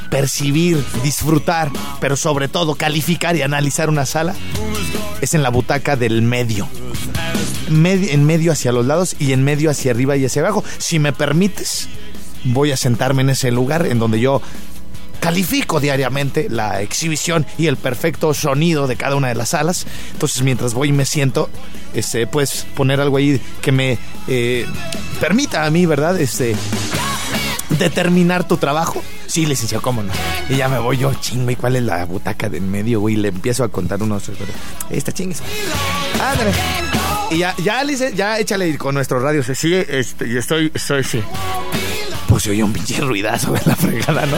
percibir, 0.09 0.83
disfrutar, 1.03 1.71
pero 1.99 2.15
sobre 2.15 2.47
todo 2.47 2.75
calificar 2.75 3.35
y 3.35 3.41
analizar 3.41 3.89
una 3.89 4.05
sala 4.05 4.35
es 5.21 5.33
en 5.33 5.43
la 5.43 5.49
butaca 5.49 5.95
del 5.95 6.21
medio. 6.21 6.67
en 7.69 8.25
medio 8.25 8.51
hacia 8.51 8.71
los 8.71 8.85
lados 8.85 9.15
y 9.17 9.33
en 9.33 9.43
medio 9.43 9.69
hacia 9.71 9.91
arriba 9.91 10.17
y 10.17 10.25
hacia 10.25 10.41
abajo. 10.41 10.63
Si 10.77 10.99
me 10.99 11.13
permites, 11.13 11.87
voy 12.43 12.71
a 12.71 12.77
sentarme 12.77 13.21
en 13.21 13.31
ese 13.31 13.51
lugar 13.51 13.85
en 13.85 13.99
donde 13.99 14.19
yo 14.19 14.41
califico 15.21 15.79
diariamente 15.79 16.47
la 16.49 16.81
exhibición 16.81 17.45
y 17.57 17.67
el 17.67 17.77
perfecto 17.77 18.33
sonido 18.33 18.87
de 18.87 18.97
cada 18.97 19.15
una 19.15 19.29
de 19.29 19.35
las 19.35 19.49
salas. 19.49 19.85
Entonces, 20.11 20.41
mientras 20.41 20.73
voy 20.73 20.89
y 20.89 20.91
me 20.91 21.05
siento, 21.05 21.49
este, 21.93 22.27
pues 22.27 22.65
poner 22.75 22.99
algo 22.99 23.15
ahí 23.15 23.39
que 23.61 23.71
me 23.71 23.97
eh, 24.27 24.65
permita 25.21 25.63
a 25.65 25.69
mí, 25.69 25.85
¿verdad? 25.85 26.19
Este, 26.19 26.55
determinar 27.69 28.47
tu 28.47 28.57
trabajo. 28.57 29.01
Sí, 29.27 29.45
licenciado, 29.45 29.81
cómo 29.81 30.03
no. 30.03 30.11
Y 30.49 30.57
ya 30.57 30.67
me 30.67 30.79
voy 30.79 30.97
yo, 30.97 31.13
chingo, 31.13 31.51
¿y 31.51 31.55
cuál 31.55 31.75
es 31.77 31.83
la 31.83 32.03
butaca 32.05 32.49
del 32.49 32.63
medio, 32.63 32.99
güey? 32.99 33.15
Le 33.15 33.29
empiezo 33.29 33.63
a 33.63 33.69
contar 33.69 34.01
unos. 34.01 34.29
Esta 34.89 35.13
chingues. 35.13 35.41
Ándale. 36.19 36.51
Y 37.29 37.37
ya, 37.37 37.55
ya, 37.63 37.83
ya 38.13 38.39
échale 38.39 38.77
con 38.77 38.95
nuestro 38.95 39.19
radio. 39.19 39.43
Sí, 39.43 39.73
este, 39.73 40.27
y 40.27 40.35
estoy, 40.35 40.71
estoy, 40.73 41.03
sí 41.03 41.21
pues 42.31 42.43
se 42.43 42.51
oye 42.51 42.63
un 42.63 42.71
pinche 42.71 42.97
ruidazo 43.01 43.51
de 43.51 43.59
la 43.65 43.75
fregada, 43.75 44.25
¿no? 44.25 44.38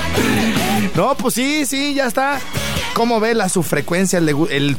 No, 0.95 1.15
pues 1.15 1.35
sí, 1.35 1.63
sí, 1.67 1.93
ya 1.93 2.07
está. 2.07 2.39
¿Cómo 2.95 3.19
ve 3.19 3.35
la 3.35 3.50
su 3.50 3.62
frecuencia, 3.62 4.17
el, 4.17 4.29
el 4.50 4.77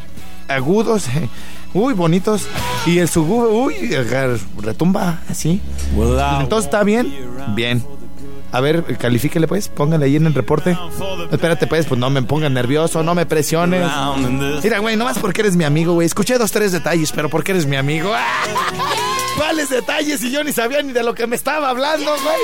agudos? 0.48 1.04
Uy, 1.74 1.94
bonitos. 1.94 2.48
Y 2.86 2.98
el 2.98 3.08
subu, 3.08 3.44
uy, 3.66 3.74
retumba 4.60 5.20
así. 5.28 5.60
Entonces 6.40 6.64
está 6.64 6.82
bien. 6.82 7.14
Bien. 7.54 7.84
A 8.54 8.60
ver, 8.60 8.84
califíquele 8.98 9.48
pues, 9.48 9.68
póngale 9.68 10.04
ahí 10.04 10.14
en 10.14 10.26
el 10.26 10.34
reporte. 10.34 10.78
Espérate 11.32 11.66
pues, 11.66 11.86
pues 11.86 11.98
no 11.98 12.08
me 12.08 12.22
pongan 12.22 12.54
nervioso, 12.54 13.02
no 13.02 13.12
me 13.12 13.26
presiones. 13.26 13.84
Mira, 14.62 14.78
güey, 14.78 14.96
nomás 14.96 15.18
porque 15.18 15.40
eres 15.40 15.56
mi 15.56 15.64
amigo, 15.64 15.94
güey. 15.94 16.06
Escuché 16.06 16.38
dos, 16.38 16.52
tres 16.52 16.70
detalles, 16.70 17.10
pero 17.10 17.28
porque 17.28 17.50
eres 17.50 17.66
mi 17.66 17.74
amigo. 17.74 18.12
¿Cuáles 19.36 19.70
detalles? 19.70 20.22
Y 20.22 20.30
yo 20.30 20.44
ni 20.44 20.52
sabía 20.52 20.80
ni 20.82 20.92
de 20.92 21.02
lo 21.02 21.16
que 21.16 21.26
me 21.26 21.34
estaba 21.34 21.68
hablando, 21.68 22.12
güey. 22.12 22.36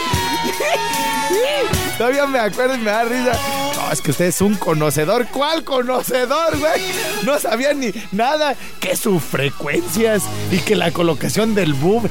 Todavía 1.96 2.26
me 2.26 2.40
acuerdo 2.40 2.74
y 2.74 2.78
me 2.78 2.90
da 2.90 3.04
risa. 3.04 3.69
Es 3.90 4.00
que 4.00 4.12
usted 4.12 4.26
es 4.26 4.40
un 4.40 4.54
conocedor. 4.54 5.26
¿Cuál 5.32 5.64
conocedor, 5.64 6.56
güey? 6.58 6.80
No 7.24 7.38
sabía 7.40 7.74
ni 7.74 7.92
nada 8.12 8.54
que 8.78 8.94
sus 8.94 9.20
frecuencias 9.22 10.22
y 10.52 10.58
que 10.58 10.76
la 10.76 10.92
colocación 10.92 11.54
del 11.54 11.74
boom. 11.74 12.08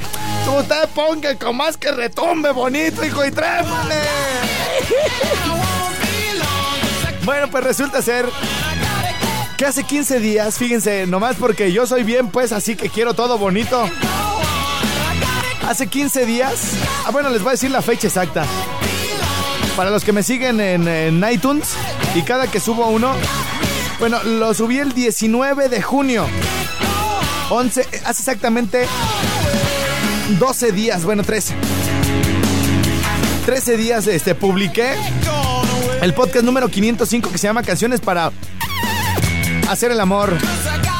Usted 0.58 0.88
ponga 0.94 1.34
con 1.36 1.56
más 1.56 1.78
que 1.78 1.90
retumbe 1.90 2.50
bonito, 2.50 3.02
hijo, 3.04 3.24
y 3.24 3.30
trémale. 3.30 3.96
Bueno, 7.24 7.48
pues 7.50 7.64
resulta 7.64 8.02
ser 8.02 8.26
que 9.56 9.64
hace 9.64 9.84
15 9.84 10.20
días, 10.20 10.58
fíjense, 10.58 11.06
nomás 11.06 11.36
porque 11.36 11.72
yo 11.72 11.86
soy 11.86 12.02
bien, 12.02 12.28
pues 12.28 12.52
así 12.52 12.76
que 12.76 12.90
quiero 12.90 13.14
todo 13.14 13.38
bonito. 13.38 13.88
Hace 15.66 15.86
15 15.86 16.26
días, 16.26 16.72
ah, 17.06 17.10
bueno, 17.10 17.30
les 17.30 17.42
voy 17.42 17.50
a 17.50 17.52
decir 17.52 17.70
la 17.70 17.80
fecha 17.80 18.08
exacta. 18.08 18.44
Para 19.80 19.92
los 19.92 20.04
que 20.04 20.12
me 20.12 20.22
siguen 20.22 20.60
en, 20.60 21.24
iTunes 21.32 21.70
y 22.14 22.20
cada 22.20 22.48
que 22.48 22.60
subo 22.60 22.88
uno, 22.88 23.14
bueno, 23.98 24.22
lo 24.24 24.52
subí 24.52 24.76
el 24.76 24.92
19 24.92 25.70
de 25.70 25.80
junio. 25.80 26.26
11, 27.48 27.80
hace 28.04 28.20
exactamente 28.20 28.86
12 30.38 30.72
días, 30.72 31.02
bueno, 31.06 31.22
13. 31.22 31.54
13 33.46 33.76
días 33.78 34.06
este, 34.06 34.34
publiqué 34.34 34.96
el 36.02 36.12
podcast 36.12 36.44
número 36.44 36.68
505 36.68 37.32
que 37.32 37.38
se 37.38 37.46
llama 37.46 37.62
Canciones 37.62 38.02
para 38.02 38.32
hacer 39.70 39.92
el 39.92 40.00
amor. 40.00 40.36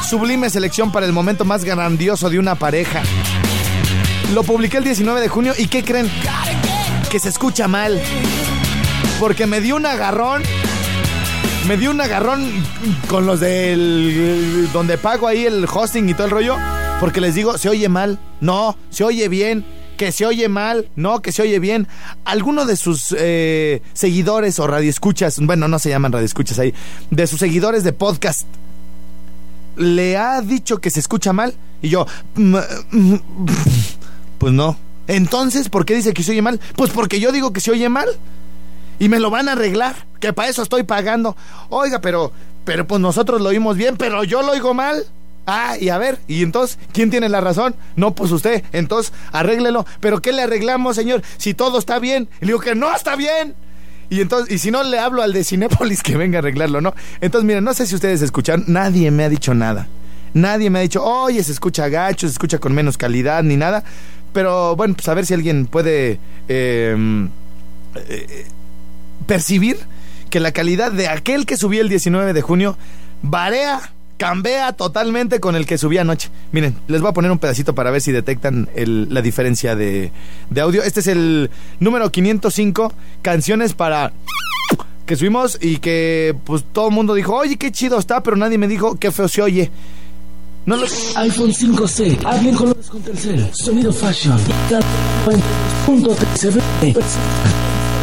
Sublime 0.09 0.49
selección 0.49 0.91
para 0.91 1.05
el 1.05 1.13
momento 1.13 1.45
más 1.45 1.63
grandioso 1.63 2.31
de 2.31 2.39
una 2.39 2.55
pareja. 2.55 3.03
Lo 4.33 4.41
publiqué 4.41 4.77
el 4.77 4.83
19 4.85 5.21
de 5.21 5.27
junio 5.27 5.53
y 5.55 5.67
¿qué 5.67 5.83
creen? 5.83 6.09
Que 7.11 7.19
se 7.19 7.29
escucha 7.29 7.67
mal. 7.67 8.01
Porque 9.19 9.45
me 9.45 9.61
dio 9.61 9.75
un 9.75 9.85
agarrón. 9.85 10.43
Me 11.67 11.77
dio 11.77 11.91
un 11.91 12.01
agarrón 12.01 12.43
con 13.07 13.25
los 13.25 13.39
del. 13.39 14.67
donde 14.73 14.97
pago 14.97 15.27
ahí 15.27 15.45
el 15.45 15.65
hosting 15.71 16.09
y 16.09 16.13
todo 16.13 16.25
el 16.25 16.31
rollo. 16.31 16.57
Porque 16.99 17.21
les 17.21 17.35
digo, 17.35 17.57
se 17.57 17.69
oye 17.69 17.89
mal. 17.89 18.19
No, 18.41 18.77
se 18.89 19.03
oye 19.03 19.27
bien. 19.27 19.65
Que 19.97 20.11
se 20.11 20.25
oye 20.25 20.49
mal. 20.49 20.89
No, 20.95 21.21
que 21.21 21.31
se 21.31 21.43
oye 21.43 21.59
bien. 21.59 21.87
Alguno 22.25 22.65
de 22.65 22.75
sus 22.75 23.15
eh, 23.17 23.81
seguidores 23.93 24.59
o 24.59 24.67
radioescuchas. 24.67 25.39
Bueno, 25.39 25.67
no 25.67 25.79
se 25.79 25.89
llaman 25.89 26.11
radioescuchas 26.11 26.57
ahí. 26.59 26.73
De 27.11 27.27
sus 27.27 27.39
seguidores 27.39 27.83
de 27.83 27.93
podcast. 27.93 28.47
Le 29.77 30.17
ha 30.17 30.41
dicho 30.41 30.79
que 30.79 30.89
se 30.89 30.99
escucha 30.99 31.33
mal. 31.33 31.53
Y 31.81 31.89
yo. 31.89 32.05
Mm, 32.35 32.57
mm, 32.91 33.19
pues 34.37 34.53
no. 34.53 34.77
Entonces, 35.07 35.69
¿por 35.69 35.85
qué 35.85 35.95
dice 35.95 36.13
que 36.13 36.23
se 36.23 36.31
oye 36.31 36.41
mal? 36.41 36.59
Pues 36.75 36.91
porque 36.91 37.19
yo 37.19 37.31
digo 37.31 37.53
que 37.53 37.61
se 37.61 37.71
oye 37.71 37.89
mal. 37.89 38.07
Y 39.01 39.09
me 39.09 39.19
lo 39.19 39.31
van 39.31 39.49
a 39.49 39.53
arreglar. 39.53 39.95
Que 40.19 40.31
para 40.31 40.47
eso 40.47 40.61
estoy 40.61 40.83
pagando. 40.83 41.35
Oiga, 41.69 42.01
pero, 42.01 42.31
pero 42.63 42.85
pues 42.85 43.01
nosotros 43.01 43.41
lo 43.41 43.49
oímos 43.49 43.75
bien, 43.75 43.97
pero 43.97 44.23
yo 44.23 44.43
lo 44.43 44.51
oigo 44.51 44.75
mal. 44.75 45.03
Ah, 45.47 45.75
y 45.79 45.89
a 45.89 45.97
ver, 45.97 46.19
y 46.27 46.43
entonces, 46.43 46.77
¿quién 46.93 47.09
tiene 47.09 47.27
la 47.27 47.41
razón? 47.41 47.73
No, 47.95 48.13
pues 48.13 48.31
usted. 48.31 48.63
Entonces, 48.71 49.11
arréglelo. 49.31 49.87
¿Pero 50.01 50.21
qué 50.21 50.31
le 50.31 50.43
arreglamos, 50.43 50.95
señor? 50.95 51.23
Si 51.37 51.55
todo 51.55 51.79
está 51.79 51.97
bien. 51.97 52.29
Y 52.41 52.45
le 52.45 52.51
digo 52.51 52.59
que 52.59 52.75
no 52.75 52.95
está 52.95 53.15
bien. 53.15 53.55
Y 54.11 54.21
entonces, 54.21 54.53
y 54.53 54.59
si 54.59 54.69
no 54.69 54.83
le 54.83 54.99
hablo 54.99 55.23
al 55.23 55.33
de 55.33 55.43
Cinépolis 55.45 56.03
que 56.03 56.15
venga 56.15 56.37
a 56.37 56.41
arreglarlo, 56.41 56.79
¿no? 56.79 56.93
Entonces, 57.21 57.47
miren, 57.47 57.63
no 57.63 57.73
sé 57.73 57.87
si 57.87 57.95
ustedes 57.95 58.21
escuchan, 58.21 58.65
nadie 58.67 59.09
me 59.09 59.23
ha 59.23 59.29
dicho 59.29 59.55
nada. 59.55 59.87
Nadie 60.35 60.69
me 60.69 60.77
ha 60.77 60.81
dicho, 60.83 61.03
oye, 61.03 61.43
se 61.43 61.53
escucha 61.53 61.89
gacho, 61.89 62.27
se 62.27 62.33
escucha 62.33 62.59
con 62.59 62.73
menos 62.75 62.99
calidad, 62.99 63.41
ni 63.41 63.57
nada. 63.57 63.83
Pero 64.31 64.75
bueno, 64.75 64.93
pues 64.93 65.07
a 65.09 65.15
ver 65.15 65.25
si 65.25 65.33
alguien 65.33 65.65
puede 65.65 66.19
em, 66.47 67.29
eh, 67.95 68.45
percibir 69.25 69.77
que 70.29 70.39
la 70.39 70.51
calidad 70.51 70.91
de 70.91 71.07
aquel 71.07 71.45
que 71.45 71.57
subí 71.57 71.79
el 71.79 71.89
19 71.89 72.33
de 72.33 72.41
junio 72.41 72.77
varía, 73.21 73.81
cambia 74.17 74.71
totalmente 74.73 75.39
con 75.39 75.55
el 75.55 75.65
que 75.65 75.77
subí 75.77 75.97
anoche. 75.97 76.29
Miren, 76.51 76.75
les 76.87 77.01
voy 77.01 77.09
a 77.09 77.13
poner 77.13 77.31
un 77.31 77.39
pedacito 77.39 77.75
para 77.75 77.91
ver 77.91 78.01
si 78.01 78.11
detectan 78.11 78.69
la 78.75 79.21
diferencia 79.21 79.75
de, 79.75 80.11
de 80.49 80.61
audio. 80.61 80.83
Este 80.83 81.01
es 81.01 81.07
el 81.07 81.49
número 81.79 82.11
505, 82.11 82.93
canciones 83.21 83.73
para 83.73 84.13
que 85.05 85.15
subimos 85.15 85.57
y 85.61 85.77
que 85.77 86.35
pues 86.45 86.63
todo 86.71 86.87
el 86.87 86.93
mundo 86.93 87.13
dijo, 87.13 87.35
oye, 87.35 87.57
qué 87.57 87.71
chido 87.71 87.99
está, 87.99 88.23
pero 88.23 88.37
nadie 88.37 88.57
me 88.57 88.67
dijo 88.67 88.95
qué 88.97 89.11
feo 89.11 89.27
se 89.27 89.41
oye. 89.41 89.71
No 90.65 90.77
lo... 90.77 90.85
iPhone 91.15 91.51
5C. 91.51 92.23
Hablen 92.23 92.55
con 92.55 92.73
Telcel. 93.01 93.49
Sonido 93.53 93.91
Fashion. 93.91 94.37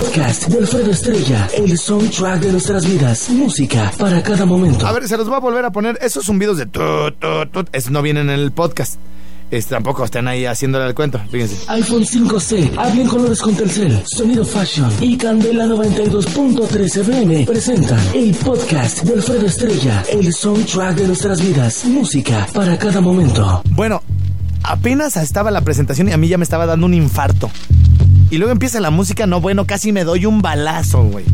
Podcast 0.08 0.48
de 0.48 0.58
Alfredo 0.58 0.90
Estrella. 0.90 1.48
El 1.54 1.76
soundtrack 1.76 2.40
de 2.40 2.52
nuestras 2.52 2.86
vidas. 2.86 3.28
Música 3.28 3.92
para 3.98 4.22
cada 4.22 4.46
momento. 4.46 4.86
A 4.86 4.92
ver, 4.92 5.06
se 5.06 5.18
los 5.18 5.28
voy 5.28 5.36
a 5.36 5.40
volver 5.40 5.66
a 5.66 5.70
poner. 5.70 5.98
Esos 6.00 6.24
zumbidos 6.24 6.56
de 6.56 6.64
tut, 6.64 7.18
tut, 7.18 7.52
tut. 7.52 7.68
Esos 7.72 7.90
no 7.90 8.00
vienen 8.00 8.30
en 8.30 8.40
el 8.40 8.50
podcast 8.50 8.98
tampoco 9.68 10.04
están 10.04 10.28
ahí 10.28 10.44
haciéndole 10.44 10.86
el 10.86 10.94
cuento, 10.94 11.18
fíjense. 11.30 11.56
iPhone 11.68 12.04
5C, 12.04 12.70
hablen 12.76 13.06
colores 13.06 13.40
con 13.40 13.54
Telcel, 13.54 14.02
Sonido 14.04 14.44
Fashion 14.44 14.92
y 15.00 15.16
Candela 15.16 15.64
92.3 15.64 17.00
FM 17.00 17.46
presentan 17.46 17.98
el 18.14 18.34
podcast 18.34 19.04
de 19.04 19.14
Alfredo 19.14 19.46
Estrella, 19.46 20.04
el 20.10 20.34
soundtrack 20.34 20.96
de 20.96 21.06
nuestras 21.06 21.40
vidas, 21.40 21.84
música 21.86 22.46
para 22.52 22.78
cada 22.78 23.00
momento. 23.00 23.62
Bueno, 23.70 24.02
apenas 24.62 25.16
estaba 25.16 25.50
la 25.50 25.62
presentación 25.62 26.10
y 26.10 26.12
a 26.12 26.18
mí 26.18 26.28
ya 26.28 26.36
me 26.36 26.44
estaba 26.44 26.66
dando 26.66 26.84
un 26.84 26.92
infarto. 26.92 27.50
Y 28.30 28.36
luego 28.36 28.52
empieza 28.52 28.80
la 28.80 28.90
música, 28.90 29.26
no 29.26 29.40
bueno, 29.40 29.66
casi 29.66 29.90
me 29.92 30.04
doy 30.04 30.26
un 30.26 30.42
balazo, 30.42 31.02
güey. 31.04 31.24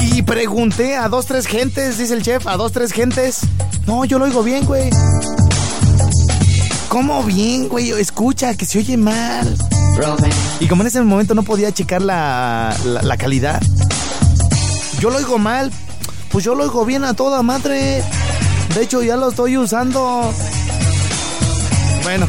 Y 0.00 0.22
pregunté 0.22 0.96
a 0.96 1.08
dos, 1.08 1.26
tres 1.26 1.46
gentes, 1.46 1.98
dice 1.98 2.14
el 2.14 2.22
chef, 2.22 2.46
a 2.46 2.56
dos, 2.56 2.72
tres 2.72 2.92
gentes. 2.92 3.40
No, 3.86 4.04
yo 4.04 4.18
lo 4.18 4.24
oigo 4.24 4.42
bien, 4.42 4.64
güey. 4.64 4.90
¿Cómo 6.88 7.22
bien, 7.24 7.68
güey? 7.68 7.90
Escucha, 7.90 8.54
que 8.54 8.64
se 8.64 8.78
oye 8.78 8.96
mal. 8.96 9.56
Y 10.60 10.66
como 10.66 10.82
en 10.82 10.88
ese 10.88 11.02
momento 11.02 11.34
no 11.34 11.42
podía 11.42 11.72
checar 11.72 12.00
la, 12.00 12.74
la, 12.84 13.02
la 13.02 13.16
calidad, 13.18 13.60
yo 14.98 15.10
lo 15.10 15.18
oigo 15.18 15.38
mal, 15.38 15.70
pues 16.30 16.44
yo 16.44 16.54
lo 16.54 16.64
oigo 16.64 16.86
bien 16.86 17.04
a 17.04 17.12
toda 17.14 17.42
madre. 17.42 18.02
De 18.74 18.82
hecho, 18.82 19.02
ya 19.02 19.16
lo 19.16 19.28
estoy 19.28 19.58
usando. 19.58 20.32
Bueno, 22.10 22.26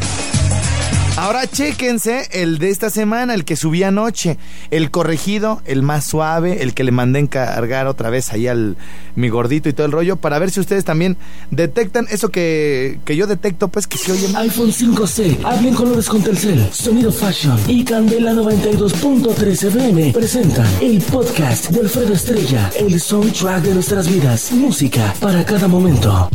Ahora 1.17 1.45
chéquense 1.45 2.27
el 2.31 2.59
de 2.59 2.69
esta 2.69 2.89
semana, 2.89 3.33
el 3.33 3.45
que 3.45 3.55
subí 3.55 3.81
anoche, 3.83 4.37
el 4.69 4.91
corregido, 4.91 5.61
el 5.65 5.81
más 5.81 6.05
suave, 6.05 6.61
el 6.61 6.73
que 6.73 6.83
le 6.83 6.91
mandé 6.91 7.19
encargar 7.19 7.87
otra 7.87 8.09
vez 8.09 8.31
ahí 8.31 8.47
al 8.47 8.77
mi 9.15 9.27
gordito 9.29 9.67
y 9.67 9.73
todo 9.73 9.87
el 9.87 9.91
rollo, 9.91 10.15
para 10.15 10.39
ver 10.39 10.51
si 10.51 10.59
ustedes 10.59 10.85
también 10.85 11.17
detectan 11.49 12.05
eso 12.11 12.29
que, 12.29 12.99
que 13.05 13.17
yo 13.17 13.27
detecto, 13.27 13.67
pues 13.67 13.87
que 13.87 13.97
se 13.97 14.11
oye 14.11 14.27
iPhone 14.35 14.71
5C, 14.71 15.43
hablen 15.43 15.73
colores 15.73 16.07
con 16.07 16.23
Telcel, 16.23 16.69
Sonido 16.71 17.11
Fashion 17.11 17.59
y 17.67 17.83
Candela 17.83 18.33
92.3 18.33 19.67
FM 19.67 20.13
presentan 20.13 20.67
el 20.79 21.01
podcast 21.01 21.71
de 21.71 21.81
Alfredo 21.81 22.13
Estrella, 22.13 22.71
el 22.79 23.01
soundtrack 23.01 23.63
de 23.63 23.73
nuestras 23.73 24.07
vidas, 24.07 24.51
música 24.53 25.13
para 25.19 25.43
cada 25.43 25.67
momento. 25.67 26.29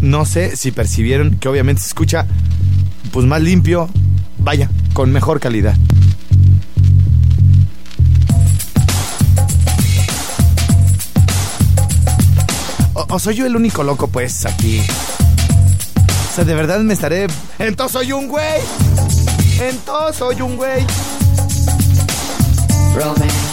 No 0.00 0.24
sé 0.24 0.56
si 0.56 0.70
percibieron 0.70 1.38
que 1.38 1.48
obviamente 1.48 1.82
se 1.82 1.88
escucha 1.88 2.26
pues 3.12 3.26
más 3.26 3.40
limpio, 3.42 3.88
vaya, 4.38 4.68
con 4.92 5.12
mejor 5.12 5.40
calidad. 5.40 5.76
O, 12.94 13.18
soy 13.18 13.34
yo 13.36 13.46
el 13.46 13.54
único 13.54 13.82
loco, 13.82 14.08
pues, 14.08 14.46
aquí. 14.46 14.80
O 16.30 16.34
sea, 16.34 16.44
de 16.44 16.54
verdad 16.54 16.80
me 16.80 16.94
estaré. 16.94 17.26
Entonces 17.58 17.92
soy 17.92 18.12
un 18.12 18.28
güey. 18.28 18.60
Entonces 19.60 20.16
soy 20.16 20.40
un 20.40 20.56
güey. 20.56 20.84
Romance. 22.96 23.43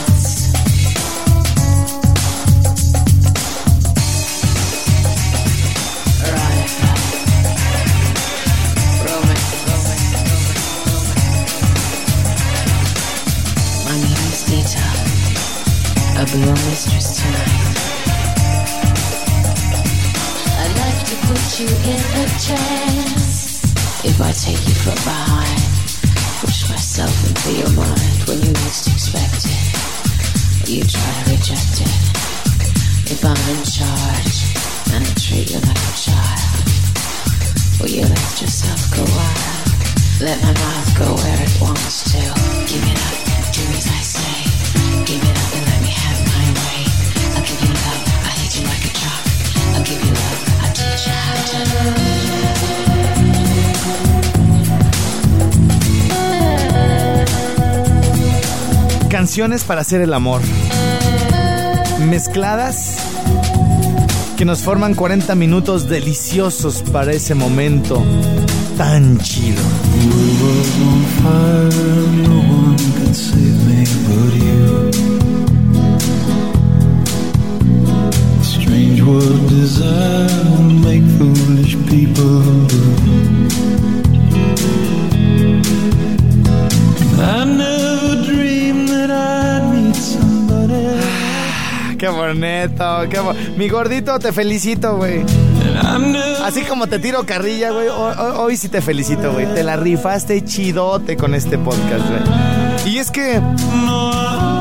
I'll 16.21 16.27
be 16.27 16.37
your 16.37 16.53
mistress 16.69 17.17
tonight. 17.17 17.77
I'd 20.61 20.75
like 20.77 21.01
to 21.09 21.15
put 21.25 21.41
you 21.57 21.65
in 21.65 21.97
a 21.97 22.25
trance. 22.37 23.65
If 24.05 24.21
I 24.21 24.29
take 24.29 24.61
you 24.69 24.75
from 24.85 25.01
behind, 25.01 25.65
push 26.45 26.69
myself 26.69 27.09
into 27.25 27.57
your 27.57 27.73
mind 27.73 28.21
when 28.29 28.37
you 28.37 28.53
least 28.53 28.85
expect 28.93 29.49
it. 29.49 30.69
You 30.69 30.85
try 30.85 31.09
to 31.09 31.31
reject 31.33 31.81
it. 31.89 31.99
If 33.09 33.25
I'm 33.25 33.41
in 33.57 33.65
charge 33.65 34.37
and 34.93 35.01
I 35.01 35.13
treat 35.17 35.49
you 35.49 35.57
like 35.57 35.73
a 35.73 35.95
child, 35.97 36.69
will 37.81 37.89
you 37.89 38.05
let 38.05 38.29
yourself 38.37 38.93
go 38.93 39.01
wild? 39.09 40.21
Let 40.21 40.37
my 40.45 40.53
mouth 40.53 40.89
go 41.01 41.15
where 41.17 41.41
it 41.41 41.57
wants 41.59 42.13
to. 42.13 42.21
Give 42.69 42.85
it 42.85 42.99
up, 43.09 43.17
do 43.57 43.65
as 43.73 43.89
I 43.89 44.01
say. 44.05 45.05
Give 45.09 45.17
it 45.17 45.35
up 45.35 45.40
Canciones 59.09 59.63
para 59.63 59.81
hacer 59.81 60.01
el 60.01 60.13
amor. 60.13 60.41
Mezcladas 62.09 62.95
que 64.37 64.45
nos 64.45 64.61
forman 64.61 64.95
40 64.95 65.35
minutos 65.35 65.87
deliciosos 65.87 66.81
para 66.91 67.11
ese 67.11 67.35
momento 67.35 68.03
tan 68.77 69.19
chido. 69.19 69.61
What 79.11 79.49
desire 79.49 80.29
will 80.51 80.71
make 80.87 81.03
foolish 81.17 81.75
people 81.89 82.39
do. 82.71 82.81
I 87.19 87.43
never 87.45 88.23
dreamed 88.25 88.87
that 88.89 89.11
I'd 89.11 89.73
meet 89.73 89.95
somebody. 89.95 90.87
Qué 91.97 92.07
bonito, 92.07 93.09
qué 93.09 93.19
bo- 93.19 93.33
Mi 93.57 93.67
gordito, 93.69 94.17
te 94.17 94.31
felicito, 94.31 94.95
güey. 94.97 95.23
Así 96.43 96.61
como 96.61 96.87
te 96.87 96.97
tiro 96.99 97.25
carrilla, 97.25 97.71
güey. 97.71 97.87
ho- 97.89 98.13
ho- 98.17 98.41
Hoy, 98.43 98.55
sí 98.57 98.69
te 98.69 98.81
felicito, 98.81 99.33
güey. 99.33 99.45
Te 99.53 99.63
la 99.63 99.75
rifaste 99.75 100.43
chidote 100.45 101.17
con 101.17 101.35
este 101.35 101.57
podcast, 101.57 102.05
güey. 102.09 102.93
Y 102.93 102.97
es 102.97 103.11
que, 103.11 103.39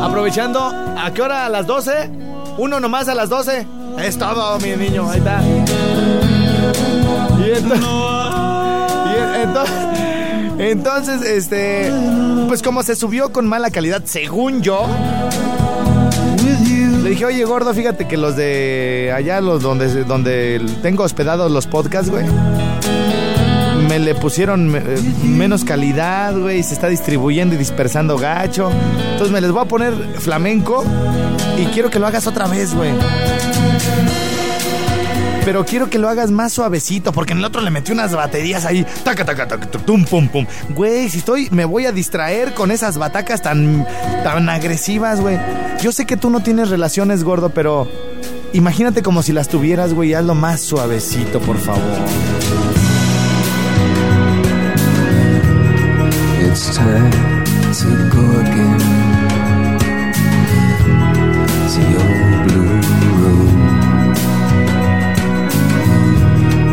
aprovechando, 0.02 0.60
¿a 0.60 1.10
qué 1.14 1.22
hora? 1.22 1.46
¿A 1.46 1.48
las 1.48 1.66
12? 1.66 2.10
¿Uno 2.58 2.78
nomás 2.80 3.08
a 3.08 3.14
las 3.14 3.30
12? 3.30 3.66
Es 3.98 4.16
todo, 4.18 4.58
mi 4.60 4.76
niño. 4.76 5.08
Ahí 5.10 5.18
está. 5.18 5.42
Y 7.38 7.50
entonces. 7.56 7.86
y 9.06 9.18
en- 9.18 9.40
entonces. 9.48 9.76
Entonces, 10.58 11.22
este. 11.22 11.92
Pues 12.48 12.62
como 12.62 12.82
se 12.82 12.96
subió 12.96 13.32
con 13.32 13.46
mala 13.46 13.70
calidad, 13.70 14.02
según 14.04 14.62
yo. 14.62 14.86
Le 17.02 17.10
dije, 17.10 17.24
oye, 17.24 17.44
gordo, 17.44 17.72
fíjate 17.74 18.06
que 18.06 18.16
los 18.16 18.36
de 18.36 19.12
allá, 19.16 19.40
los 19.40 19.62
donde, 19.62 20.04
donde 20.04 20.60
tengo 20.82 21.02
hospedados 21.02 21.50
los 21.50 21.66
podcasts, 21.66 22.10
güey. 22.10 22.24
Me 23.90 23.98
le 23.98 24.14
pusieron 24.14 24.72
eh, 24.76 24.80
menos 25.24 25.64
calidad, 25.64 26.32
güey. 26.38 26.62
Se 26.62 26.74
está 26.74 26.86
distribuyendo 26.86 27.56
y 27.56 27.58
dispersando 27.58 28.16
gacho. 28.16 28.70
Entonces 28.70 29.32
me 29.32 29.40
les 29.40 29.50
voy 29.50 29.62
a 29.62 29.64
poner 29.64 29.92
flamenco. 30.20 30.84
Y 31.58 31.64
quiero 31.66 31.90
que 31.90 31.98
lo 31.98 32.06
hagas 32.06 32.28
otra 32.28 32.46
vez, 32.46 32.72
güey. 32.72 32.92
Pero 35.44 35.64
quiero 35.64 35.90
que 35.90 35.98
lo 35.98 36.08
hagas 36.08 36.30
más 36.30 36.52
suavecito, 36.52 37.12
porque 37.12 37.32
en 37.32 37.40
el 37.40 37.44
otro 37.44 37.62
le 37.62 37.72
metí 37.72 37.90
unas 37.90 38.14
baterías 38.14 38.64
ahí. 38.64 38.86
Taca, 39.02 39.24
taca, 39.24 39.48
taca, 39.48 39.66
tum, 39.66 40.04
pum, 40.04 40.28
pum. 40.28 40.46
Güey, 40.68 41.08
si 41.08 41.18
estoy, 41.18 41.48
me 41.50 41.64
voy 41.64 41.86
a 41.86 41.90
distraer 41.90 42.54
con 42.54 42.70
esas 42.70 42.96
batacas 42.96 43.42
tan, 43.42 43.84
tan 44.22 44.48
agresivas, 44.48 45.20
güey. 45.20 45.36
Yo 45.82 45.90
sé 45.90 46.06
que 46.06 46.16
tú 46.16 46.30
no 46.30 46.44
tienes 46.44 46.68
relaciones, 46.68 47.24
gordo, 47.24 47.50
pero 47.50 47.90
imagínate 48.52 49.02
como 49.02 49.24
si 49.24 49.32
las 49.32 49.48
tuvieras, 49.48 49.94
güey. 49.94 50.14
Hazlo 50.14 50.36
más 50.36 50.60
suavecito, 50.60 51.40
por 51.40 51.58
favor. 51.58 51.82
It's 56.62 56.76
time 56.76 57.10
to 57.72 57.88
go 58.12 58.24
again. 58.38 58.78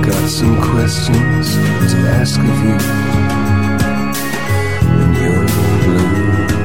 Got 0.02 0.30
some 0.30 0.62
questions 0.62 1.56
to 1.56 1.98
ask 2.20 2.38
of 2.38 2.64
you. 2.66 2.76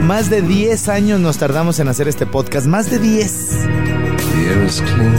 Más 0.04 0.28
de 0.28 0.42
10 0.42 0.88
años 0.88 1.20
nos 1.20 1.38
tardamos 1.38 1.78
en 1.78 1.86
hacer 1.86 2.08
este 2.08 2.26
podcast. 2.26 2.66
Más 2.66 2.90
de 2.90 2.98
10. 2.98 3.32
the 3.32 4.48
air 4.48 4.64
is 4.64 4.80
clean, 4.80 5.14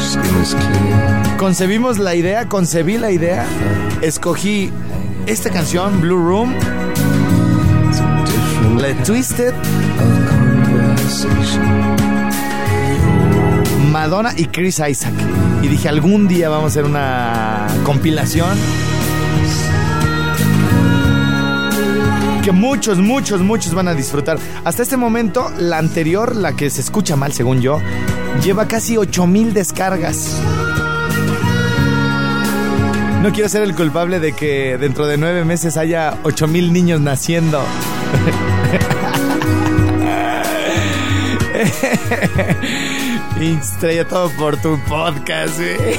skin 0.00 0.42
is 0.42 0.54
clear. 0.56 1.36
Concebimos 1.38 2.00
la 2.00 2.16
idea, 2.16 2.48
concebí 2.48 2.98
la 2.98 3.12
idea. 3.12 3.46
Escogí 4.02 4.72
esta 5.28 5.50
canción, 5.50 6.00
Blue 6.00 6.16
Room, 6.16 6.54
Le 8.78 8.94
Twisted. 9.04 9.52
Madonna 13.92 14.32
y 14.36 14.46
Chris 14.46 14.80
Isaac. 14.88 15.12
Y 15.62 15.68
dije, 15.68 15.90
algún 15.90 16.28
día 16.28 16.48
vamos 16.48 16.64
a 16.64 16.66
hacer 16.68 16.84
una 16.84 17.66
compilación. 17.84 18.56
Que 22.42 22.52
muchos, 22.52 22.98
muchos, 22.98 23.42
muchos 23.42 23.74
van 23.74 23.88
a 23.88 23.94
disfrutar. 23.94 24.38
Hasta 24.64 24.82
este 24.82 24.96
momento, 24.96 25.52
la 25.58 25.76
anterior, 25.76 26.34
la 26.36 26.56
que 26.56 26.70
se 26.70 26.80
escucha 26.80 27.16
mal 27.16 27.34
según 27.34 27.60
yo, 27.60 27.82
lleva 28.42 28.66
casi 28.66 28.96
8000 28.96 29.52
descargas. 29.52 30.40
No 33.22 33.32
quiero 33.32 33.48
ser 33.48 33.62
el 33.64 33.74
culpable 33.74 34.20
de 34.20 34.32
que 34.32 34.78
dentro 34.78 35.08
de 35.08 35.16
nueve 35.16 35.44
meses 35.44 35.76
haya 35.76 36.16
8000 36.22 36.72
niños 36.72 37.00
naciendo. 37.00 37.60
Estrella 43.40 44.06
todo 44.06 44.30
por 44.30 44.56
tu 44.60 44.78
podcast, 44.88 45.58
güey. 45.58 45.76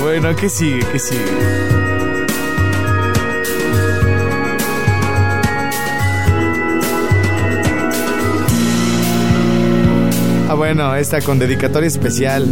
Bueno, 0.00 0.34
¿qué 0.34 0.48
sigue? 0.48 0.80
¿Qué 0.90 0.98
sigue? 0.98 1.20
Ah, 10.48 10.54
bueno, 10.54 10.94
esta 10.94 11.20
con 11.20 11.38
dedicatoria 11.38 11.88
especial 11.88 12.46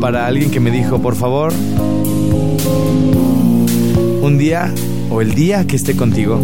para 0.00 0.26
alguien 0.26 0.50
que 0.50 0.60
me 0.60 0.70
dijo, 0.70 1.00
por 1.00 1.16
favor, 1.16 1.52
un 4.22 4.38
día 4.38 4.72
o 5.10 5.20
el 5.20 5.34
día 5.34 5.66
que 5.66 5.76
esté 5.76 5.96
contigo. 5.96 6.38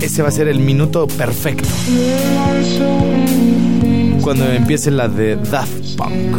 Ese 0.00 0.22
va 0.22 0.28
a 0.28 0.32
ser 0.32 0.48
el 0.48 0.60
minuto 0.60 1.06
perfecto. 1.06 1.68
Cuando 4.20 4.46
empiece 4.52 4.90
la 4.90 5.08
de 5.08 5.36
Daft 5.36 5.96
Punk. 5.96 6.36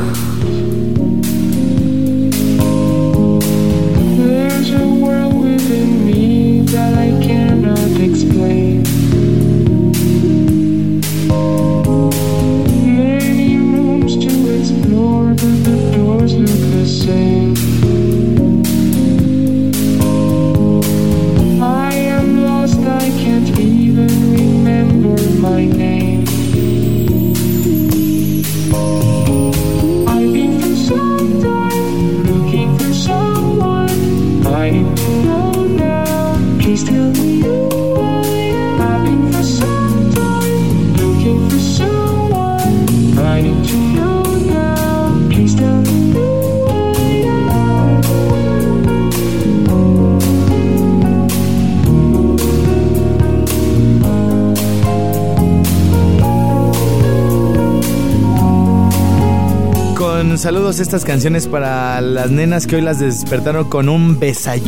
Saludos 60.45 60.79
estas 60.79 61.03
canciones 61.03 61.47
para 61.47 61.99
las 62.01 62.29
nenas 62.29 62.67
que 62.67 62.75
hoy 62.75 62.83
las 62.83 62.99
despertaron 62.99 63.67
con 63.67 63.89
un 63.89 64.19
that 64.19 64.59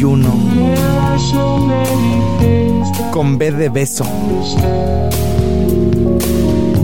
Con 3.11 3.37
B 3.37 3.51
de 3.51 3.69
beso. 3.69 4.03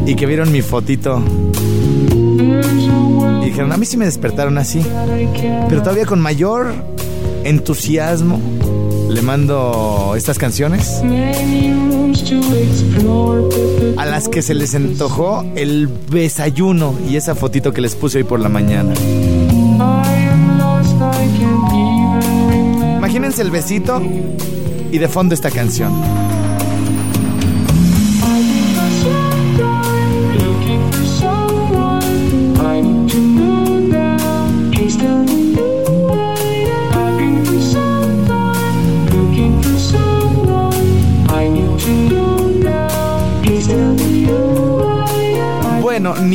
Y 0.06 0.13
que 0.13 0.27
vieron 0.27 0.51
mi 0.51 0.62
fotito. 0.62 1.23
Y 3.41 3.45
dijeron, 3.45 3.71
a 3.71 3.77
mí 3.77 3.88
sí 3.88 3.97
me 3.97 4.06
despertaron 4.06 4.60
así. 4.60 4.86
Pero 5.69 5.82
todavía 5.82 6.06
con 6.06 6.21
mayor 6.21 6.71
entusiasmo 7.45 8.39
le 9.13 9.21
mando 9.21 10.15
estas 10.17 10.39
canciones 10.39 11.02
a 13.97 14.06
las 14.06 14.28
que 14.28 14.41
se 14.41 14.56
les 14.56 14.73
antojó 14.73 15.45
el 15.56 15.88
besayuno 15.88 16.95
y 17.08 17.15
esa 17.15 17.36
fotito 17.36 17.71
que 17.73 17.82
les 17.82 17.95
puse 17.95 18.19
hoy 18.19 18.23
por 18.23 18.39
la 18.39 18.49
mañana. 18.49 18.93
Imagínense 22.97 23.43
el 23.43 23.52
besito 23.52 24.02
y 24.91 24.97
de 24.97 25.08
fondo 25.08 25.36
esta 25.36 25.52
canción. 25.52 25.93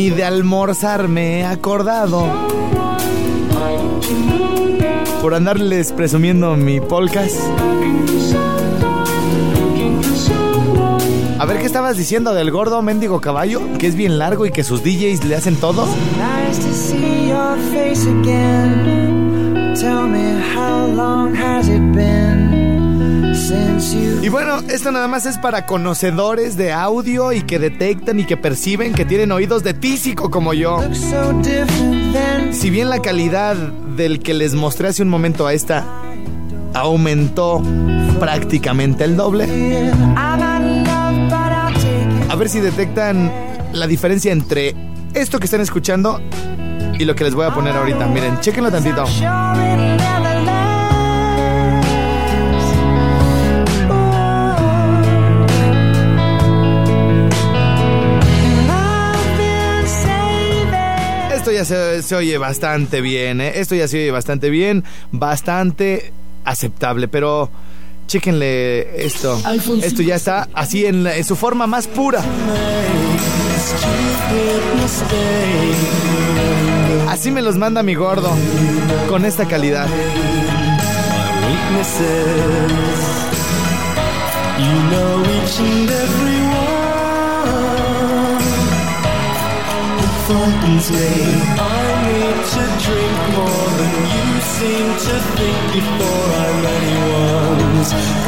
De 0.08 0.24
almorzar 0.24 1.06
me 1.06 1.40
he 1.40 1.44
acordado 1.44 2.26
por 5.20 5.34
andarles 5.34 5.92
presumiendo 5.92 6.56
mi 6.56 6.80
podcast. 6.80 7.36
A 11.38 11.44
ver, 11.44 11.58
¿qué 11.58 11.66
estabas 11.66 11.96
diciendo 11.96 12.32
del 12.32 12.50
gordo 12.50 12.80
mendigo 12.80 13.20
caballo? 13.20 13.60
Que 13.78 13.86
es 13.86 13.94
bien 13.94 14.18
largo 14.18 14.46
y 14.46 14.50
que 14.50 14.64
sus 14.64 14.82
DJs 14.82 15.24
le 15.24 15.36
hacen 15.36 15.56
todo. 15.56 15.86
Y 24.22 24.28
bueno, 24.28 24.58
esto 24.68 24.90
nada 24.90 25.08
más 25.08 25.26
es 25.26 25.38
para 25.38 25.66
conocedores 25.66 26.56
de 26.56 26.72
audio 26.72 27.32
y 27.32 27.42
que 27.42 27.58
detectan 27.58 28.20
y 28.20 28.24
que 28.24 28.36
perciben 28.36 28.92
que 28.94 29.04
tienen 29.04 29.32
oídos 29.32 29.62
de 29.62 29.74
tísico 29.74 30.30
como 30.30 30.54
yo. 30.54 30.80
Si 32.52 32.70
bien 32.70 32.90
la 32.90 33.00
calidad 33.00 33.56
del 33.56 34.20
que 34.20 34.34
les 34.34 34.54
mostré 34.54 34.88
hace 34.88 35.02
un 35.02 35.08
momento 35.08 35.46
a 35.46 35.52
esta 35.52 35.84
aumentó 36.74 37.62
prácticamente 38.20 39.04
el 39.04 39.16
doble, 39.16 39.44
a 42.28 42.36
ver 42.36 42.48
si 42.48 42.60
detectan 42.60 43.32
la 43.72 43.86
diferencia 43.86 44.32
entre 44.32 44.74
esto 45.14 45.38
que 45.38 45.46
están 45.46 45.60
escuchando 45.60 46.20
y 46.98 47.04
lo 47.04 47.14
que 47.14 47.24
les 47.24 47.34
voy 47.34 47.46
a 47.46 47.54
poner 47.54 47.74
ahorita. 47.76 48.06
Miren, 48.06 48.40
chequenlo 48.40 48.70
tantito. 48.70 49.04
Esto 61.48 61.56
ya 61.56 61.64
se, 61.64 62.02
se 62.02 62.14
oye 62.14 62.36
bastante 62.36 63.00
bien, 63.00 63.40
¿eh? 63.40 63.52
Esto 63.54 63.74
ya 63.74 63.88
se 63.88 63.96
oye 63.96 64.10
bastante 64.10 64.50
bien, 64.50 64.84
bastante 65.12 66.12
aceptable, 66.44 67.08
pero 67.08 67.48
chéquenle 68.06 69.02
esto. 69.06 69.40
Esto 69.82 70.02
ya 70.02 70.16
está 70.16 70.46
así 70.52 70.84
en, 70.84 71.04
la- 71.04 71.16
en 71.16 71.24
su 71.24 71.36
forma 71.36 71.66
más 71.66 71.86
pura. 71.86 72.22
Así 77.08 77.30
me 77.30 77.40
los 77.40 77.56
manda 77.56 77.82
mi 77.82 77.94
gordo, 77.94 78.30
con 79.08 79.24
esta 79.24 79.46
calidad. 79.46 79.86
You 84.58 84.74
know 84.90 85.22
each 85.22 85.60
and 85.60 85.90
every 85.90 86.37
The 90.28 90.34
frightens 90.34 90.90
me. 90.90 90.98
I 90.98 91.88
need 92.04 92.38
to 92.52 92.62
drink 92.84 93.16
more 93.32 93.68
than 93.80 93.94
you 94.12 94.26
seem 94.56 94.88
to 95.06 95.14
think 95.36 95.58
before 95.72 96.28
I'm 96.44 96.66
anyone's. 96.76 97.90
You 97.92 98.18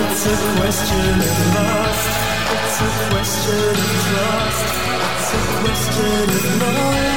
it's 0.00 0.24
a 0.24 0.36
question 0.56 1.12
of 1.28 1.36
lust. 1.56 2.08
It's 2.56 2.78
a 2.80 2.90
question 3.10 3.68
of 3.68 3.92
trust. 4.06 4.68
It's 5.12 5.30
a 5.34 5.42
question 5.60 6.24
of 6.30 6.62
love. 6.62 7.09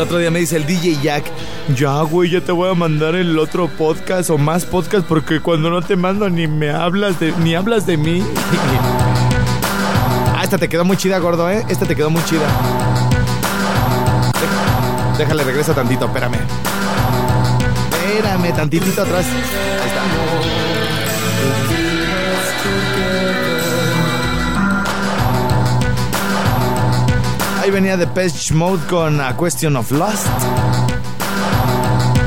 Al 0.00 0.06
otro 0.06 0.16
día 0.16 0.30
me 0.30 0.38
dice 0.38 0.56
el 0.56 0.64
DJ 0.64 0.96
Jack, 1.02 1.24
ya 1.76 2.00
güey, 2.00 2.30
ya 2.30 2.40
te 2.40 2.52
voy 2.52 2.70
a 2.70 2.74
mandar 2.74 3.14
el 3.14 3.38
otro 3.38 3.68
podcast 3.68 4.30
o 4.30 4.38
más 4.38 4.64
podcast 4.64 5.06
porque 5.06 5.40
cuando 5.40 5.68
no 5.68 5.82
te 5.82 5.94
mando 5.94 6.30
ni 6.30 6.46
me 6.46 6.70
hablas 6.70 7.20
de, 7.20 7.32
ni 7.32 7.54
hablas 7.54 7.84
de 7.84 7.98
mí. 7.98 8.24
ah, 10.34 10.40
esta 10.42 10.56
te 10.56 10.70
quedó 10.70 10.86
muy 10.86 10.96
chida, 10.96 11.18
gordo, 11.18 11.50
¿eh? 11.50 11.66
Esta 11.68 11.84
te 11.84 11.94
quedó 11.94 12.08
muy 12.08 12.24
chida. 12.24 12.46
Dé- 15.18 15.18
Déjale, 15.18 15.44
regresa 15.44 15.74
tantito, 15.74 16.06
espérame. 16.06 16.38
Espérame, 17.92 18.54
tantitito 18.56 19.02
atrás. 19.02 19.26
Venía 27.72 27.96
The 27.96 28.08
Page 28.08 28.52
Mode 28.52 28.84
con 28.88 29.20
A 29.20 29.36
Question 29.36 29.76
of 29.76 29.92
Lust. 29.92 30.26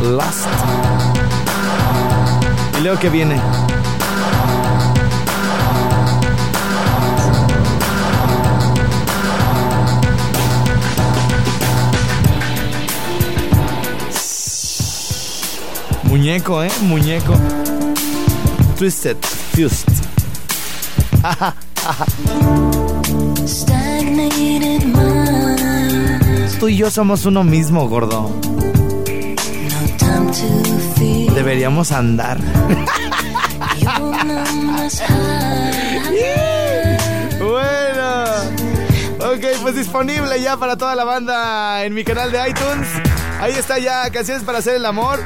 Lust. 0.01 0.47
Y 2.79 2.81
leo 2.81 2.97
que 2.97 3.09
viene. 3.09 3.41
Muñeco, 16.03 16.63
¿eh? 16.63 16.71
Muñeco. 16.83 17.33
Twisted 18.77 19.17
Fused. 19.53 19.91
Stagnated 23.45 25.12
Tú 26.63 26.69
y 26.69 26.77
yo 26.77 26.89
somos 26.89 27.25
uno 27.25 27.43
mismo, 27.43 27.89
gordo. 27.89 28.31
Deberíamos 31.35 31.91
andar. 31.91 32.37
Bueno. 37.37 38.23
Ok, 39.19 39.45
pues 39.61 39.75
disponible 39.75 40.41
ya 40.41 40.55
para 40.55 40.77
toda 40.77 40.95
la 40.95 41.03
banda 41.03 41.83
en 41.83 41.93
mi 41.93 42.05
canal 42.05 42.31
de 42.31 42.49
iTunes. 42.49 42.87
Ahí 43.41 43.51
está 43.51 43.77
ya, 43.77 44.09
canciones 44.09 44.45
para 44.45 44.59
hacer 44.59 44.75
el 44.75 44.85
amor. 44.85 45.19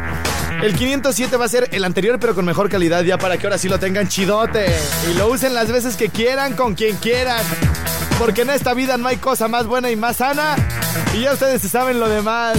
El 0.64 0.74
507 0.74 1.38
va 1.38 1.46
a 1.46 1.50
ser 1.50 1.70
el 1.72 1.84
anterior, 1.84 2.18
pero 2.20 2.34
con 2.34 2.46
mejor 2.46 2.68
calidad, 2.68 3.04
ya 3.04 3.20
para 3.20 3.38
que 3.38 3.46
ahora 3.46 3.60
sí 3.60 3.70
lo 3.70 3.78
tengan 3.80 4.08
chidote. 4.08 4.76
Y 5.12 5.14
lo 5.16 5.28
usen 5.28 5.54
las 5.54 5.72
veces 5.72 5.98
que 5.98 6.10
quieran, 6.10 6.56
con 6.56 6.74
quien 6.74 6.96
quieran. 6.98 7.46
Porque 8.18 8.42
en 8.42 8.50
esta 8.50 8.74
vida 8.74 8.98
no 8.98 9.08
hay 9.08 9.18
cosa 9.18 9.48
más 9.48 9.68
buena 9.68 9.92
y 9.92 9.96
más 9.96 10.18
sana. 10.18 10.56
Y 11.14 11.22
ya 11.22 11.34
ustedes 11.34 11.62
se 11.62 11.70
saben 11.70 12.00
lo 12.00 12.08
demás. 12.10 12.58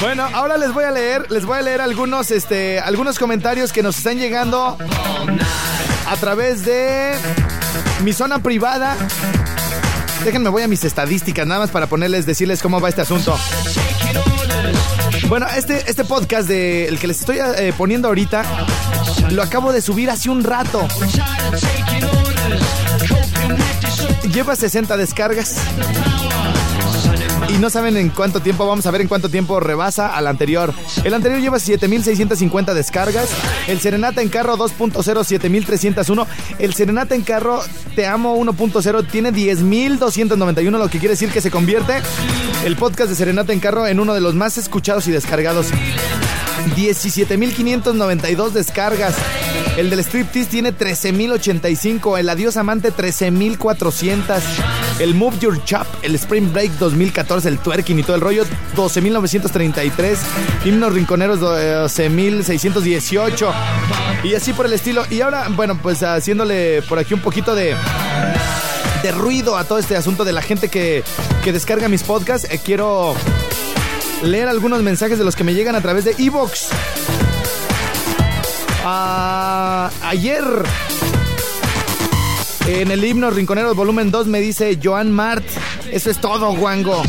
Bueno, 0.00 0.28
ahora 0.34 0.56
les 0.56 0.72
voy 0.72 0.84
a 0.84 0.90
leer, 0.90 1.30
les 1.30 1.44
voy 1.44 1.58
a 1.58 1.62
leer 1.62 1.80
algunos, 1.80 2.30
este, 2.30 2.78
algunos 2.80 3.18
comentarios 3.18 3.72
que 3.72 3.82
nos 3.82 3.98
están 3.98 4.18
llegando 4.18 4.78
a 6.06 6.16
través 6.16 6.64
de 6.64 7.12
mi 8.04 8.12
zona 8.12 8.38
privada. 8.38 8.96
Déjenme, 10.24 10.50
voy 10.50 10.62
a 10.62 10.68
mis 10.68 10.84
estadísticas 10.84 11.46
nada 11.46 11.60
más 11.60 11.70
para 11.70 11.86
ponerles, 11.86 12.26
decirles 12.26 12.62
cómo 12.62 12.80
va 12.80 12.88
este 12.88 13.02
asunto. 13.02 13.36
Bueno, 15.28 15.46
este, 15.56 15.90
este 15.90 16.04
podcast 16.04 16.48
de 16.48 16.86
el 16.86 17.00
que 17.00 17.08
les 17.08 17.20
estoy 17.20 17.38
eh, 17.38 17.72
poniendo 17.76 18.08
ahorita 18.08 18.44
lo 19.30 19.42
acabo 19.42 19.72
de 19.72 19.80
subir 19.82 20.08
hace 20.08 20.30
un 20.30 20.44
rato. 20.44 20.86
Lleva 24.32 24.54
60 24.54 24.96
descargas. 24.96 25.56
Y 27.48 27.58
no 27.58 27.70
saben 27.70 27.96
en 27.96 28.10
cuánto 28.10 28.40
tiempo, 28.40 28.66
vamos 28.66 28.86
a 28.86 28.90
ver 28.90 29.00
en 29.02 29.08
cuánto 29.08 29.28
tiempo 29.28 29.60
rebasa 29.60 30.14
al 30.14 30.26
anterior. 30.26 30.74
El 31.04 31.14
anterior 31.14 31.40
lleva 31.40 31.58
7650 31.58 32.74
descargas. 32.74 33.28
El 33.68 33.80
Serenata 33.80 34.20
en 34.22 34.28
carro 34.28 34.56
2.0, 34.56 35.24
7301. 35.24 36.26
El 36.58 36.74
Serenata 36.74 37.14
en 37.14 37.22
carro 37.22 37.62
Te 37.94 38.06
Amo 38.06 38.36
1.0 38.36 39.06
tiene 39.10 39.32
10291, 39.32 40.78
lo 40.78 40.88
que 40.88 40.98
quiere 40.98 41.14
decir 41.14 41.30
que 41.30 41.40
se 41.40 41.50
convierte 41.50 42.02
el 42.64 42.76
podcast 42.76 43.10
de 43.10 43.16
Serenata 43.16 43.52
en 43.52 43.60
carro 43.60 43.86
en 43.86 44.00
uno 44.00 44.12
de 44.14 44.20
los 44.20 44.34
más 44.34 44.58
escuchados 44.58 45.06
y 45.06 45.12
descargados. 45.12 45.68
17.592 46.74 48.50
descargas. 48.50 49.14
El 49.76 49.90
del 49.90 50.02
Striptease 50.02 50.50
tiene 50.50 50.76
13.085. 50.76 52.18
El 52.18 52.28
Adiós 52.28 52.56
Amante 52.56 52.92
13.400. 52.92 54.85
El 54.98 55.14
Move 55.14 55.38
Your 55.40 55.62
Chop, 55.64 55.86
el 56.02 56.14
Spring 56.14 56.52
Break 56.52 56.72
2014, 56.72 57.48
el 57.48 57.58
twerking 57.58 57.98
y 57.98 58.02
todo 58.02 58.16
el 58.16 58.22
rollo 58.22 58.44
12.933. 58.76 60.16
Himnos 60.64 60.92
Rinconeros 60.92 61.40
12.618. 61.40 63.52
Y 64.24 64.34
así 64.34 64.52
por 64.52 64.66
el 64.66 64.72
estilo. 64.72 65.04
Y 65.10 65.20
ahora, 65.20 65.46
bueno, 65.50 65.78
pues 65.82 66.02
haciéndole 66.02 66.82
por 66.82 66.98
aquí 66.98 67.14
un 67.14 67.20
poquito 67.20 67.54
de 67.54 67.76
de 69.02 69.12
ruido 69.12 69.56
a 69.56 69.64
todo 69.64 69.78
este 69.78 69.96
asunto 69.96 70.24
de 70.24 70.32
la 70.32 70.42
gente 70.42 70.68
que, 70.68 71.04
que 71.44 71.52
descarga 71.52 71.88
mis 71.88 72.02
podcasts, 72.02 72.48
eh, 72.50 72.60
quiero 72.64 73.14
leer 74.22 74.48
algunos 74.48 74.82
mensajes 74.82 75.18
de 75.18 75.24
los 75.24 75.36
que 75.36 75.44
me 75.44 75.54
llegan 75.54 75.76
a 75.76 75.80
través 75.80 76.04
de 76.04 76.14
Evox. 76.18 76.68
Ah, 78.84 79.90
ayer 80.02 80.42
en 82.66 82.90
el 82.90 83.04
himno 83.04 83.30
Rinconeros 83.30 83.76
volumen 83.76 84.10
2 84.10 84.26
me 84.26 84.40
dice 84.40 84.78
Joan 84.82 85.12
Mart. 85.12 85.44
Eso 85.90 86.10
es 86.10 86.20
todo, 86.20 86.50
Wango. 86.50 87.02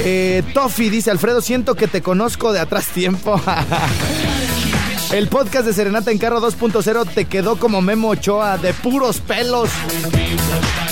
Eh, 0.00 0.42
dice 0.78 1.10
Alfredo, 1.10 1.40
siento 1.40 1.74
que 1.74 1.88
te 1.88 2.02
conozco 2.02 2.52
de 2.52 2.60
atrás 2.60 2.86
tiempo. 2.86 3.40
El 5.12 5.28
podcast 5.28 5.66
de 5.66 5.72
Serenata 5.72 6.10
en 6.10 6.18
Carro 6.18 6.40
2.0 6.40 7.08
te 7.14 7.26
quedó 7.26 7.56
como 7.56 7.80
Memo 7.80 8.08
Ochoa, 8.08 8.58
de 8.58 8.72
puros 8.72 9.18
pelos. 9.18 9.70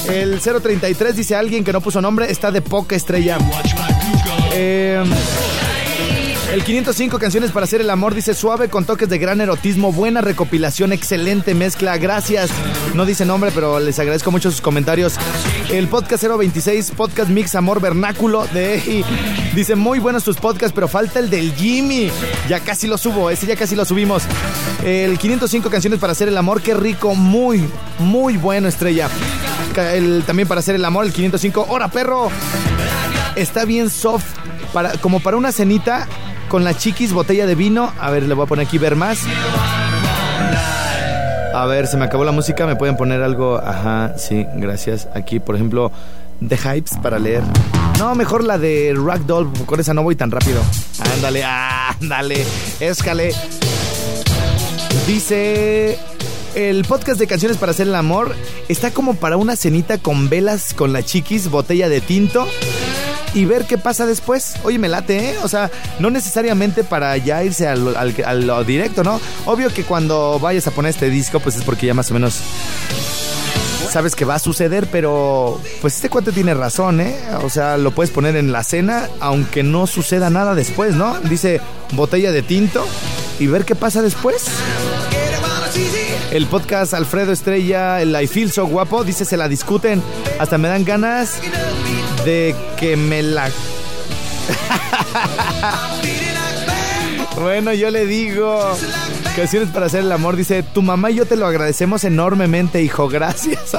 El 0.08 0.40
033 0.40 1.16
dice 1.16 1.34
alguien 1.34 1.64
que 1.64 1.72
no 1.72 1.80
puso 1.80 2.00
nombre, 2.00 2.30
está 2.30 2.50
de 2.50 2.60
poca 2.60 2.94
estrella. 2.94 3.38
Eh, 4.52 5.02
el 6.52 6.64
505 6.64 7.18
canciones 7.18 7.50
para 7.50 7.64
hacer 7.64 7.80
el 7.80 7.88
amor 7.88 8.14
dice 8.14 8.34
suave 8.34 8.68
con 8.68 8.84
toques 8.84 9.08
de 9.08 9.16
gran 9.16 9.40
erotismo, 9.40 9.90
buena 9.90 10.20
recopilación, 10.20 10.92
excelente 10.92 11.54
mezcla, 11.54 11.96
gracias. 11.96 12.50
No 12.92 13.06
dice 13.06 13.24
nombre, 13.24 13.50
pero 13.54 13.80
les 13.80 13.98
agradezco 13.98 14.30
mucho 14.30 14.50
sus 14.50 14.60
comentarios. 14.60 15.14
El 15.70 15.88
podcast 15.88 16.22
026, 16.22 16.90
podcast 16.90 17.30
mix 17.30 17.54
amor 17.54 17.80
vernáculo 17.80 18.46
de 18.48 18.74
Eji. 18.74 19.02
Dice 19.54 19.76
muy 19.76 19.98
buenos 19.98 20.24
tus 20.24 20.36
podcasts, 20.36 20.74
pero 20.74 20.88
falta 20.88 21.20
el 21.20 21.30
del 21.30 21.54
Jimmy. 21.54 22.10
Ya 22.50 22.60
casi 22.60 22.86
lo 22.86 22.98
subo, 22.98 23.30
ese 23.30 23.46
ya 23.46 23.56
casi 23.56 23.74
lo 23.74 23.86
subimos. 23.86 24.22
El 24.84 25.18
505 25.18 25.70
canciones 25.70 25.98
para 25.98 26.12
hacer 26.12 26.28
el 26.28 26.36
amor, 26.36 26.60
qué 26.60 26.74
rico, 26.74 27.14
muy, 27.14 27.66
muy 27.98 28.36
bueno 28.36 28.68
estrella. 28.68 29.08
El, 29.74 30.22
también 30.26 30.46
para 30.46 30.58
hacer 30.58 30.74
el 30.74 30.84
amor, 30.84 31.06
el 31.06 31.14
505, 31.14 31.68
hora 31.70 31.88
perro. 31.88 32.30
Está 33.36 33.64
bien 33.64 33.88
soft, 33.88 34.26
para, 34.74 34.92
como 34.98 35.20
para 35.20 35.38
una 35.38 35.50
cenita 35.50 36.06
con 36.48 36.64
la 36.64 36.76
chiquis, 36.76 37.12
botella 37.12 37.46
de 37.46 37.55
vino. 37.55 37.92
A 38.00 38.11
ver, 38.11 38.24
le 38.24 38.35
voy 38.35 38.44
a 38.44 38.46
poner 38.46 38.66
aquí 38.66 38.78
ver 38.78 38.96
más. 38.96 39.18
A 41.55 41.66
ver, 41.66 41.87
se 41.87 41.96
me 41.96 42.05
acabó 42.05 42.24
la 42.24 42.33
música, 42.33 42.66
me 42.66 42.76
pueden 42.76 42.96
poner 42.96 43.22
algo. 43.22 43.59
Ajá, 43.59 44.14
sí, 44.16 44.46
gracias. 44.55 45.09
Aquí, 45.14 45.38
por 45.38 45.55
ejemplo, 45.55 45.92
The 46.46 46.57
Hypes 46.57 46.98
para 47.02 47.18
leer. 47.18 47.42
No, 47.98 48.14
mejor 48.14 48.42
la 48.42 48.59
de 48.59 48.94
Ragdoll, 48.96 49.52
con 49.66 49.78
esa 49.78 49.94
no 49.94 50.02
voy 50.02 50.16
tan 50.16 50.31
rápido. 50.31 50.62
Ándale, 51.14 51.44
ándale, 51.44 52.44
escale. 52.81 53.33
Dice. 55.07 55.98
El 56.55 56.85
podcast 56.85 57.18
de 57.18 57.26
canciones 57.26 57.57
para 57.57 57.72
hacer 57.72 57.88
el 57.88 57.94
amor 57.94 58.35
está 58.68 58.90
como 58.90 59.14
para 59.14 59.38
una 59.38 59.57
cenita 59.57 59.96
con 59.96 60.28
velas 60.28 60.74
con 60.74 60.92
la 60.92 61.02
chiquis, 61.02 61.48
botella 61.48 61.88
de 61.88 62.02
tinto 62.02 62.46
y 63.34 63.44
ver 63.44 63.64
qué 63.64 63.78
pasa 63.78 64.06
después. 64.06 64.54
Oye, 64.64 64.78
me 64.78 64.88
late, 64.88 65.30
¿eh? 65.32 65.36
O 65.42 65.48
sea, 65.48 65.70
no 65.98 66.10
necesariamente 66.10 66.84
para 66.84 67.16
ya 67.16 67.42
irse 67.44 67.66
al, 67.68 67.96
al- 67.96 68.14
a 68.24 68.34
lo 68.34 68.62
directo, 68.64 69.02
¿no? 69.02 69.20
Obvio 69.46 69.70
que 69.72 69.84
cuando 69.84 70.38
vayas 70.38 70.66
a 70.66 70.70
poner 70.70 70.90
este 70.90 71.08
disco, 71.10 71.40
pues 71.40 71.56
es 71.56 71.62
porque 71.62 71.86
ya 71.86 71.94
más 71.94 72.10
o 72.10 72.14
menos 72.14 72.40
sabes 73.90 74.14
que 74.14 74.24
va 74.24 74.36
a 74.36 74.38
suceder, 74.38 74.86
pero 74.90 75.60
pues 75.82 75.96
este 75.96 76.08
cuate 76.08 76.32
tiene 76.32 76.54
razón, 76.54 77.00
¿eh? 77.00 77.14
O 77.44 77.50
sea, 77.50 77.76
lo 77.76 77.90
puedes 77.90 78.10
poner 78.10 78.36
en 78.36 78.50
la 78.50 78.64
cena, 78.64 79.08
aunque 79.20 79.62
no 79.62 79.86
suceda 79.86 80.30
nada 80.30 80.54
después, 80.54 80.94
¿no? 80.94 81.18
Dice 81.20 81.60
botella 81.92 82.32
de 82.32 82.42
tinto 82.42 82.86
y 83.38 83.48
ver 83.48 83.64
qué 83.66 83.74
pasa 83.74 84.00
después. 84.00 84.44
El 86.30 86.46
podcast 86.46 86.94
Alfredo 86.94 87.32
Estrella, 87.32 88.00
el 88.00 88.18
I 88.18 88.26
Feel 88.26 88.50
So 88.50 88.66
Guapo, 88.66 89.04
dice 89.04 89.26
se 89.26 89.36
la 89.36 89.48
discuten. 89.48 90.02
Hasta 90.38 90.56
me 90.56 90.68
dan 90.68 90.84
ganas 90.86 91.34
de 92.24 92.54
que 92.78 92.96
me 92.96 93.22
la... 93.22 93.50
bueno, 97.40 97.72
yo 97.72 97.90
le 97.90 98.06
digo... 98.06 98.76
Canciones 99.37 99.70
para 99.70 99.87
hacer 99.87 100.00
el 100.00 100.12
amor. 100.12 100.37
Dice, 100.37 100.62
tu 100.62 100.82
mamá 100.82 101.11
y 101.11 101.14
yo 101.14 101.26
te 101.26 101.37
lo 101.37 101.46
agradecemos 101.46 102.04
enormemente, 102.04 102.82
hijo. 102.82 103.08
Gracias. 103.08 103.76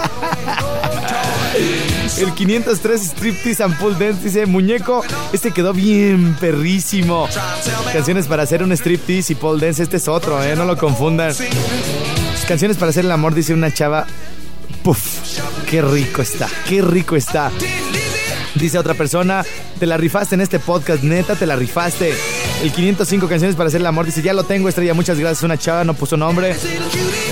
El 2.17 2.33
503 2.33 3.01
Striptease 3.01 3.63
and 3.63 3.77
Pool 3.77 3.97
Dance 3.97 4.23
dice, 4.23 4.45
muñeco, 4.45 5.03
este 5.31 5.51
quedó 5.51 5.73
bien 5.73 6.35
perrísimo. 6.39 7.27
Canciones 7.91 8.27
para 8.27 8.43
hacer 8.43 8.63
un 8.63 8.71
striptease 8.71 9.33
y 9.33 9.35
pole 9.35 9.65
dance, 9.65 9.83
este 9.83 9.97
es 9.97 10.07
otro, 10.07 10.43
eh, 10.43 10.55
no 10.55 10.65
lo 10.65 10.77
confundan. 10.77 11.33
Canciones 12.47 12.77
para 12.77 12.89
hacer 12.89 13.05
el 13.05 13.11
amor, 13.11 13.33
dice 13.35 13.53
una 13.53 13.71
chava. 13.71 14.05
Puf, 14.83 15.39
qué 15.69 15.81
rico 15.81 16.21
está, 16.21 16.47
qué 16.67 16.81
rico 16.81 17.15
está. 17.15 17.51
Dice 18.63 18.79
otra 18.79 18.93
persona, 18.93 19.43
te 19.77 19.85
la 19.85 19.97
rifaste 19.97 20.35
en 20.35 20.41
este 20.41 20.57
podcast, 20.57 21.03
neta, 21.03 21.35
te 21.35 21.45
la 21.45 21.57
rifaste. 21.57 22.13
El 22.63 22.71
505 22.71 23.27
canciones 23.27 23.57
para 23.57 23.67
hacer 23.67 23.81
el 23.81 23.85
amor, 23.87 24.05
dice, 24.05 24.21
ya 24.21 24.31
lo 24.31 24.45
tengo, 24.45 24.69
estrella, 24.69 24.93
muchas 24.93 25.19
gracias. 25.19 25.43
Una 25.43 25.57
chava 25.57 25.83
no 25.83 25.95
puso 25.95 26.15
nombre. 26.15 26.55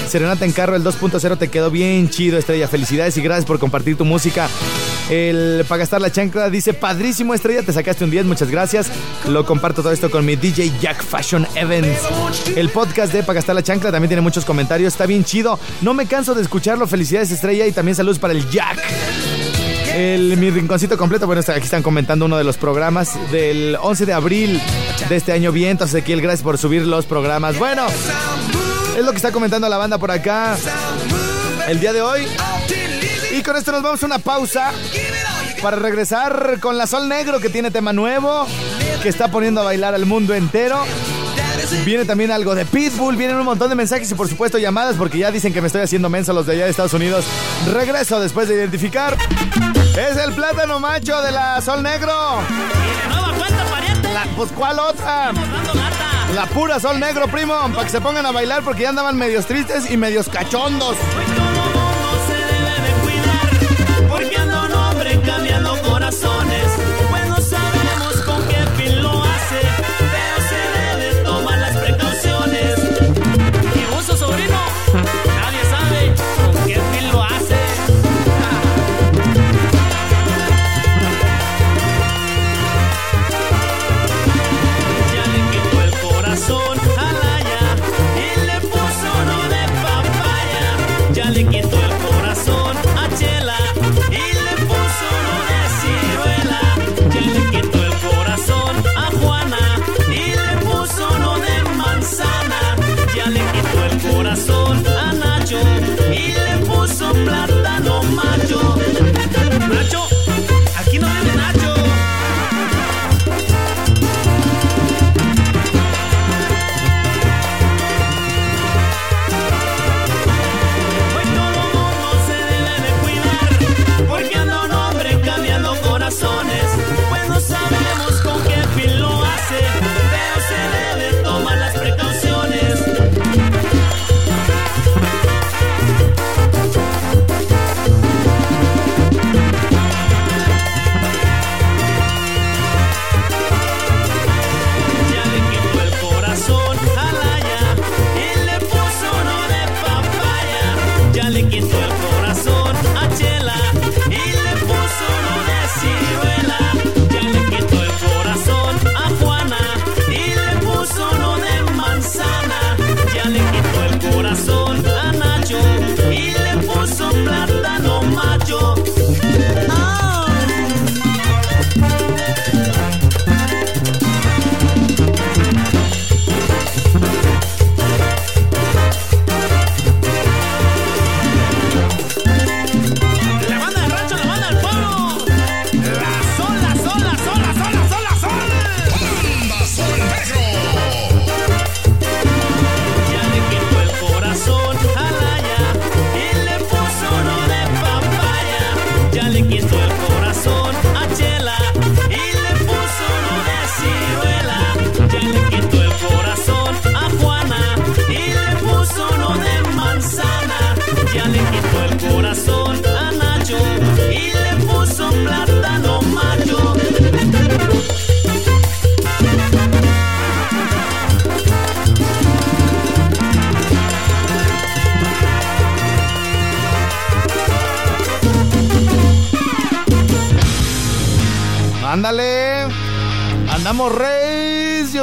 Serenata 0.10 0.44
en 0.44 0.52
carro, 0.52 0.76
el 0.76 0.84
2.0 0.84 1.38
te 1.38 1.48
quedó 1.48 1.72
bien 1.72 2.10
chido, 2.10 2.38
estrella. 2.38 2.68
Felicidades 2.68 3.16
y 3.16 3.22
gracias 3.22 3.46
por 3.46 3.60
compartir 3.60 3.96
tu 3.96 4.04
música. 4.04 4.50
El 5.10 5.64
para 5.70 5.80
gastar 5.80 6.02
la 6.02 6.12
chancla 6.12 6.50
dice, 6.50 6.74
padrísimo 6.74 7.34
estrella, 7.34 7.64
te 7.64 7.72
sacaste 7.72 8.04
un 8.04 8.12
10, 8.12 8.26
muchas 8.26 8.52
gracias. 8.52 8.88
Lo 9.26 9.46
comparto 9.46 9.84
todo 9.84 9.94
esto 9.94 10.12
con 10.12 10.26
mi 10.26 10.36
DJ 10.36 10.74
Jack 10.82 11.02
Fashion 11.02 11.48
Events. 11.56 12.02
El 12.58 12.68
podcast 12.68 13.14
de 13.14 13.24
para 13.24 13.36
gastar 13.36 13.56
la 13.56 13.64
chancla 13.64 13.90
también 13.90 14.10
tiene 14.10 14.22
muchos 14.22 14.44
comentarios, 14.44 14.92
está 14.92 15.06
bien 15.06 15.24
chido. 15.24 15.58
No 15.80 15.94
me 15.94 16.08
canso 16.08 16.36
de 16.36 16.42
escucharlo, 16.42 16.88
felicidades 16.88 17.32
estrella 17.32 17.66
y 17.68 17.72
también 17.72 17.96
saludos 17.96 18.20
para 18.20 18.34
el 18.34 18.50
Jack. 18.50 19.61
El, 19.94 20.38
mi 20.38 20.50
rinconcito 20.50 20.98
completo, 20.98 21.28
bueno, 21.28 21.42
aquí 21.42 21.66
están 21.66 21.84
comentando 21.84 22.26
uno 22.26 22.38
de 22.38 22.44
los 22.44 22.58
programas 22.58 23.18
del 23.32 23.78
11 23.82 24.06
de 24.06 24.14
abril 24.14 24.62
de 25.10 25.16
este 25.16 25.34
año. 25.34 25.52
Bien, 25.52 25.72
entonces 25.72 25.96
Ezequiel, 25.96 26.22
gracias 26.22 26.44
por 26.44 26.58
subir 26.58 26.86
los 26.86 27.06
programas. 27.06 27.58
Bueno, 27.60 27.86
es 28.98 29.04
lo 29.04 29.12
que 29.12 29.18
está 29.18 29.32
comentando 29.32 29.68
la 29.68 29.78
banda 29.78 29.98
por 29.98 30.12
acá 30.12 30.56
el 31.68 31.80
día 31.80 31.92
de 31.92 32.02
hoy. 32.02 32.26
Y 33.38 33.44
con 33.44 33.56
esto 33.56 33.72
nos 33.72 33.82
vamos 33.82 34.02
a 34.04 34.06
una 34.06 34.20
pausa 34.20 34.72
para 35.62 35.78
regresar 35.78 36.60
con 36.60 36.78
la 36.78 36.88
Sol 36.88 37.08
Negro 37.08 37.40
que 37.40 37.50
tiene 37.50 37.70
tema 37.70 37.94
nuevo, 37.94 38.48
que 39.04 39.10
está 39.10 39.30
poniendo 39.30 39.62
a 39.62 39.66
bailar 39.66 39.94
al 39.94 40.06
mundo 40.06 40.34
entero. 40.34 40.84
Viene 41.86 42.06
también 42.06 42.32
algo 42.32 42.54
de 42.54 42.66
Pitbull, 42.66 43.16
vienen 43.16 43.38
un 43.38 43.46
montón 43.46 43.70
de 43.70 43.76
mensajes 43.76 44.12
y 44.12 44.16
por 44.16 44.28
supuesto 44.28 44.58
llamadas 44.58 44.96
porque 44.98 45.18
ya 45.18 45.32
dicen 45.32 45.52
que 45.54 45.62
me 45.62 45.68
estoy 45.68 45.82
haciendo 45.82 46.10
menso 46.10 46.32
los 46.34 46.46
de 46.46 46.54
allá 46.54 46.66
de 46.66 46.70
Estados 46.72 46.94
Unidos. 46.94 47.26
Regreso 47.72 48.20
después 48.20 48.48
de 48.48 48.56
identificar. 48.56 49.18
Es 49.98 50.18
el 50.18 50.34
plátano 50.34 50.80
macho 50.80 51.22
de 51.22 51.32
la 51.32 51.60
Sol 51.62 51.82
Negro. 51.82 52.14
Cuenta, 53.38 53.64
pariente. 53.66 54.14
La- 54.14 54.26
pues 54.36 54.52
¿cuál 54.52 54.80
otra? 54.80 55.32
La 56.36 56.46
pura 56.48 56.80
Sol 56.80 57.00
Negro, 57.00 57.28
primo, 57.28 57.56
para 57.74 57.84
que 57.84 57.90
se 57.90 58.00
pongan 58.02 58.26
a 58.26 58.32
bailar 58.32 58.64
porque 58.64 58.84
ya 58.84 58.90
andaban 58.90 59.18
medios 59.18 59.46
tristes 59.48 59.90
y 59.90 59.98
medios 59.98 60.30
cachondos. 60.30 60.96
Hoy 60.96 61.26
todo 61.36 61.64
mundo 61.66 62.26
se 62.28 62.34
debe 62.34 62.76
de 62.88 62.94
cuidar, 63.04 64.10
porque 64.10 64.38
anda 64.38 64.66
un 64.66 64.74
hombre 64.74 65.20
cambiando. 65.26 65.91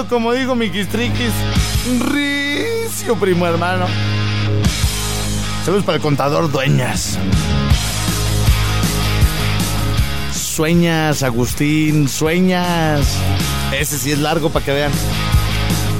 Como 0.08 0.32
digo 0.32 0.54
mi 0.54 0.70
Triquis. 0.70 1.32
Recio, 2.00 3.16
primo 3.16 3.46
hermano. 3.46 3.86
Saludos 5.64 5.84
para 5.84 5.96
el 5.96 6.02
contador 6.02 6.50
Dueñas. 6.50 7.18
Sueñas, 10.32 11.22
Agustín, 11.22 12.08
sueñas. 12.08 13.06
Ese 13.72 13.98
sí 13.98 14.12
es 14.12 14.18
largo 14.18 14.50
para 14.50 14.64
que 14.64 14.72
vean. 14.72 14.92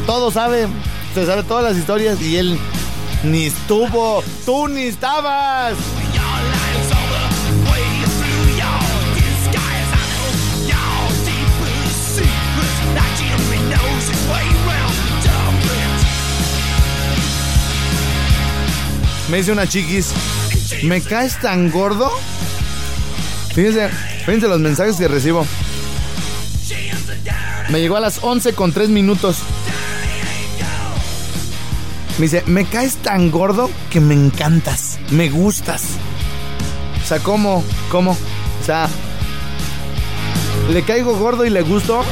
Todo 0.06 0.30
sabe, 0.30 0.66
se 1.14 1.26
sabe 1.26 1.42
todas 1.42 1.64
las 1.64 1.76
historias 1.76 2.20
y 2.20 2.36
él 2.36 2.58
ni 3.24 3.44
estuvo, 3.44 4.22
tú 4.44 4.68
ni 4.68 4.82
estabas. 4.82 5.74
Me 19.30 19.36
dice 19.38 19.52
una 19.52 19.66
chiquis, 19.66 20.12
¿me 20.84 21.02
caes 21.02 21.38
tan 21.40 21.70
gordo? 21.70 22.10
Fíjense, 23.54 23.90
fíjense 24.24 24.48
los 24.48 24.58
mensajes 24.58 24.96
que 24.96 25.06
recibo. 25.06 25.46
Me 27.68 27.80
llegó 27.80 27.96
a 27.96 28.00
las 28.00 28.20
11 28.22 28.54
con 28.54 28.72
3 28.72 28.88
minutos. 28.88 29.38
Me 32.16 32.22
dice, 32.22 32.42
me 32.46 32.64
caes 32.64 32.96
tan 32.96 33.30
gordo 33.30 33.70
que 33.90 34.00
me 34.00 34.14
encantas, 34.14 34.98
me 35.10 35.28
gustas. 35.28 35.82
O 37.02 37.06
sea, 37.06 37.18
¿cómo? 37.18 37.62
¿Cómo? 37.90 38.12
O 38.12 38.64
sea, 38.64 38.88
¿le 40.70 40.82
caigo 40.84 41.16
gordo 41.18 41.44
y 41.44 41.50
le 41.50 41.60
gusto? 41.60 42.02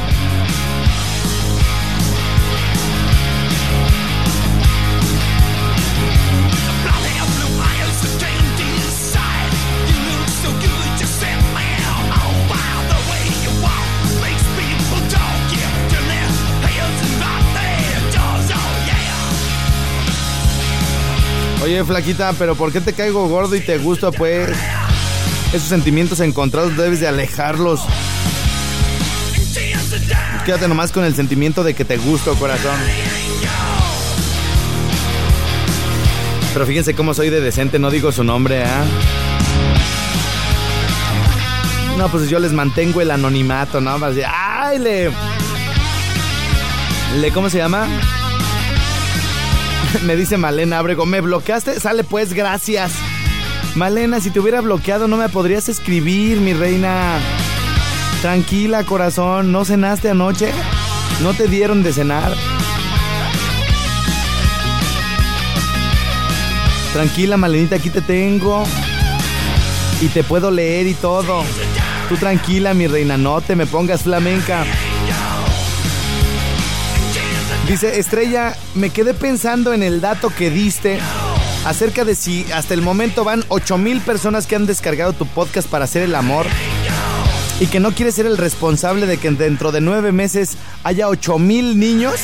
Oye, 21.67 21.83
flaquita, 21.83 22.31
pero 22.39 22.55
¿por 22.55 22.71
qué 22.71 22.79
te 22.79 22.93
caigo 22.93 23.27
gordo 23.27 23.53
y 23.53 23.59
te 23.59 23.77
gusto, 23.77 24.13
pues? 24.13 24.49
Esos 25.51 25.67
sentimientos 25.67 26.21
encontrados 26.21 26.77
debes 26.77 27.01
de 27.01 27.09
alejarlos. 27.09 27.81
Quédate 30.45 30.69
nomás 30.69 30.93
con 30.93 31.03
el 31.03 31.13
sentimiento 31.13 31.65
de 31.65 31.73
que 31.73 31.83
te 31.83 31.97
gusto, 31.97 32.35
corazón. 32.35 32.79
Pero 36.53 36.65
fíjense 36.65 36.95
cómo 36.95 37.13
soy 37.13 37.29
de 37.29 37.41
decente, 37.41 37.79
no 37.79 37.91
digo 37.91 38.13
su 38.13 38.23
nombre, 38.23 38.63
¿ah? 38.63 38.85
No, 41.97 42.07
pues 42.07 42.29
yo 42.29 42.39
les 42.39 42.53
mantengo 42.53 43.01
el 43.01 43.11
anonimato, 43.11 43.81
¿no? 43.81 43.95
Así, 44.05 44.21
¡Ay, 44.25 44.79
le! 44.79 45.11
¿Le 47.19 47.31
cómo 47.33 47.49
se 47.49 47.57
llama? 47.57 47.89
Me 50.03 50.15
dice 50.15 50.37
Malena 50.37 50.79
Abrego, 50.79 51.05
¿me 51.05 51.21
bloqueaste? 51.21 51.79
Sale 51.79 52.03
pues, 52.03 52.33
gracias. 52.33 52.91
Malena, 53.75 54.19
si 54.19 54.31
te 54.31 54.39
hubiera 54.39 54.61
bloqueado 54.61 55.07
no 55.07 55.17
me 55.17 55.29
podrías 55.29 55.69
escribir, 55.69 56.39
mi 56.39 56.53
reina. 56.53 57.19
Tranquila, 58.21 58.83
corazón, 58.83 59.51
¿no 59.51 59.65
cenaste 59.65 60.09
anoche? 60.09 60.51
¿No 61.21 61.33
te 61.33 61.47
dieron 61.47 61.83
de 61.83 61.93
cenar? 61.93 62.33
Tranquila, 66.93 67.37
Malenita, 67.37 67.75
aquí 67.75 67.89
te 67.89 68.01
tengo. 68.01 68.63
Y 70.01 70.07
te 70.07 70.23
puedo 70.23 70.49
leer 70.49 70.87
y 70.87 70.93
todo. 70.95 71.43
Tú 72.09 72.17
tranquila, 72.17 72.73
mi 72.73 72.87
reina, 72.87 73.17
no 73.17 73.41
te 73.41 73.55
me 73.55 73.67
pongas 73.67 74.03
flamenca. 74.03 74.65
Dice, 77.67 77.99
Estrella, 77.99 78.55
me 78.75 78.91
quedé 78.91 79.13
pensando 79.13 79.73
en 79.73 79.83
el 79.83 79.99
dato 79.99 80.29
que 80.29 80.49
diste 80.49 80.99
acerca 81.65 82.05
de 82.05 82.15
si 82.15 82.45
hasta 82.53 82.73
el 82.73 82.81
momento 82.81 83.25
van 83.25 83.43
8 83.49 83.77
mil 83.77 83.99
personas 83.99 84.47
que 84.47 84.55
han 84.55 84.65
descargado 84.65 85.11
tu 85.11 85.25
podcast 85.25 85.67
para 85.67 85.83
hacer 85.83 86.03
el 86.03 86.15
amor 86.15 86.45
y 87.59 87.65
que 87.65 87.81
no 87.81 87.91
quieres 87.91 88.15
ser 88.15 88.25
el 88.25 88.37
responsable 88.37 89.05
de 89.05 89.17
que 89.17 89.29
dentro 89.31 89.73
de 89.73 89.81
nueve 89.81 90.13
meses 90.13 90.57
haya 90.85 91.09
8 91.09 91.39
mil 91.39 91.77
niños. 91.77 92.15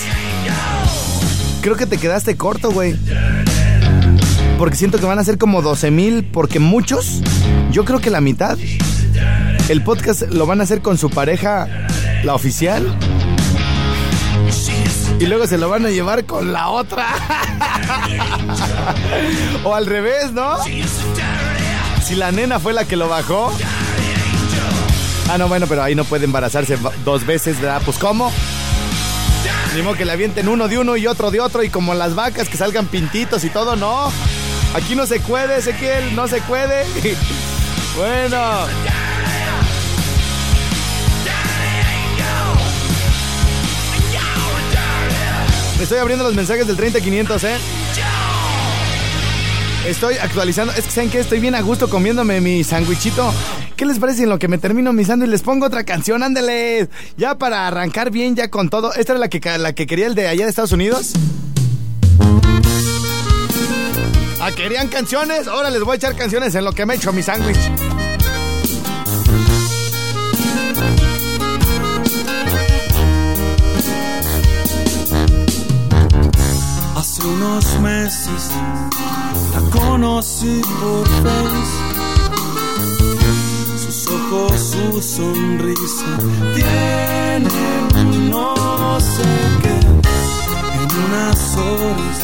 Creo 1.61 1.75
que 1.75 1.87
te 1.87 1.97
quedaste 1.97 2.37
corto, 2.37 2.71
güey. 2.71 2.95
Porque 4.57 4.77
siento 4.77 4.97
que 4.97 5.05
van 5.05 5.19
a 5.19 5.25
ser 5.25 5.37
como 5.37 5.61
12 5.61 5.91
mil, 5.91 6.23
porque 6.23 6.59
muchos, 6.59 7.21
yo 7.69 7.83
creo 7.83 7.99
que 7.99 8.11
la 8.11 8.21
mitad, 8.21 8.57
el 9.67 9.83
podcast 9.83 10.21
lo 10.21 10.45
van 10.45 10.61
a 10.61 10.63
hacer 10.63 10.81
con 10.81 10.97
su 10.97 11.09
pareja, 11.09 11.67
la 12.23 12.33
oficial. 12.33 12.97
Y 15.19 15.25
luego 15.25 15.47
se 15.47 15.57
lo 15.57 15.69
van 15.69 15.85
a 15.85 15.89
llevar 15.89 16.25
con 16.25 16.51
la 16.51 16.69
otra. 16.69 17.07
o 19.63 19.75
al 19.75 19.85
revés, 19.85 20.31
¿no? 20.31 20.57
Si 22.03 22.15
la 22.15 22.31
nena 22.31 22.59
fue 22.59 22.73
la 22.73 22.85
que 22.85 22.95
lo 22.95 23.07
bajó. 23.07 23.53
Ah, 25.29 25.37
no, 25.37 25.47
bueno, 25.47 25.67
pero 25.67 25.83
ahí 25.83 25.95
no 25.95 26.03
puede 26.03 26.25
embarazarse 26.25 26.77
dos 27.05 27.25
veces, 27.25 27.61
¿verdad? 27.61 27.81
Pues 27.85 27.97
¿cómo? 27.97 28.31
Ni 29.75 29.81
que 29.95 30.05
le 30.05 30.11
avienten 30.11 30.49
uno 30.49 30.67
de 30.67 30.77
uno 30.77 30.97
y 30.97 31.07
otro 31.07 31.31
de 31.31 31.39
otro 31.39 31.63
y 31.63 31.69
como 31.69 31.95
las 31.95 32.13
vacas 32.13 32.47
que 32.47 32.57
salgan 32.57 32.85
pintitos 32.85 33.43
y 33.43 33.49
todo, 33.49 33.75
no. 33.75 34.11
Aquí 34.75 34.95
no 34.95 35.07
se 35.07 35.19
puede, 35.19 35.57
Ezequiel, 35.57 36.15
no 36.15 36.27
se 36.27 36.41
puede. 36.41 36.85
bueno. 37.97 38.67
Estoy 45.93 46.01
abriendo 46.01 46.23
los 46.23 46.33
mensajes 46.33 46.65
del 46.65 46.75
30500, 46.75 47.43
¿eh? 47.43 47.55
Estoy 49.85 50.15
actualizando. 50.15 50.73
Es 50.73 50.85
que 50.85 50.89
saben 50.89 51.11
que 51.11 51.19
estoy 51.19 51.39
bien 51.39 51.53
a 51.53 51.61
gusto 51.61 51.87
comiéndome 51.87 52.41
mi 52.41 52.63
sándwichito. 52.63 53.31
¿Qué 53.75 53.85
les 53.85 53.99
parece 53.99 54.23
en 54.23 54.29
lo 54.29 54.39
que 54.39 54.47
me 54.47 54.57
termino 54.57 54.91
mi 54.91 55.05
sándwich? 55.05 55.29
Les 55.29 55.43
pongo 55.43 55.67
otra 55.67 55.83
canción, 55.83 56.23
ándeles. 56.23 56.89
Ya 57.15 57.37
para 57.37 57.67
arrancar 57.67 58.09
bien, 58.09 58.35
ya 58.35 58.49
con 58.49 58.69
todo. 58.69 58.91
¿Esta 58.95 59.11
era 59.11 59.19
la 59.19 59.27
que, 59.27 59.39
la 59.59 59.73
que 59.73 59.85
quería 59.85 60.07
el 60.07 60.15
de 60.15 60.27
allá 60.27 60.45
de 60.45 60.49
Estados 60.49 60.71
Unidos? 60.71 61.13
¿Ah, 64.41 64.49
querían 64.55 64.87
canciones? 64.87 65.47
Ahora 65.47 65.69
les 65.69 65.83
voy 65.83 65.93
a 65.93 65.97
echar 65.97 66.15
canciones 66.15 66.55
en 66.55 66.65
lo 66.65 66.71
que 66.71 66.87
me 66.87 66.95
echo 66.95 67.13
mi 67.13 67.21
sándwich. 67.21 67.92
Hace 77.23 77.31
unos 77.31 77.79
meses 77.79 78.51
la 79.53 79.61
conocí 79.69 80.61
por 80.81 81.07
Face. 81.07 81.77
Sus 83.77 84.07
ojos, 84.07 84.59
su 84.59 85.01
sonrisa 85.01 86.17
tienen 86.53 87.47
un 87.95 88.29
no 88.29 88.99
sé 88.99 89.23
qué. 89.61 89.75
En 90.75 90.89
unas 91.05 91.55
horas 91.55 92.19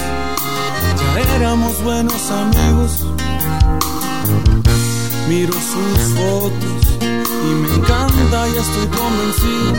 ya 0.99 1.09
éramos 1.37 1.81
buenos 1.81 2.29
amigos. 2.31 3.05
Miro 5.29 5.53
sus 5.53 5.99
fotos 6.13 6.81
y 7.01 7.45
me 7.45 7.73
encanta, 7.73 8.47
ya 8.53 8.61
estoy 8.61 8.87
convencido. 8.87 9.75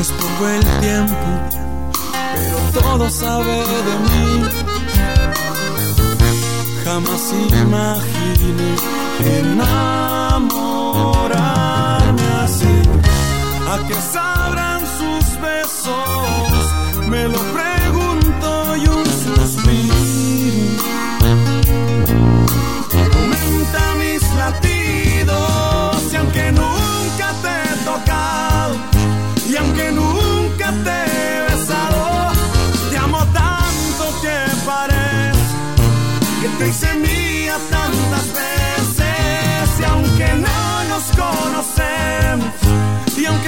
Es 0.00 0.10
poco 0.10 0.48
el 0.48 0.64
tiempo 0.80 1.52
todo 2.72 3.10
sabe 3.10 3.56
de 3.88 3.94
mí. 4.06 4.26
Jamás 6.84 7.32
imaginé 7.62 8.70
enamorarme 9.38 10.66
así. 12.44 12.74
¿A 13.72 13.74
qué 13.86 13.94
sabrán 14.12 14.61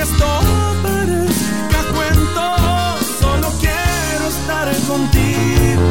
esto 0.04 0.26
parezca 0.82 1.80
cuento, 1.94 2.42
solo 3.20 3.48
quiero 3.58 4.24
estar 4.28 4.68
contigo 4.86 5.86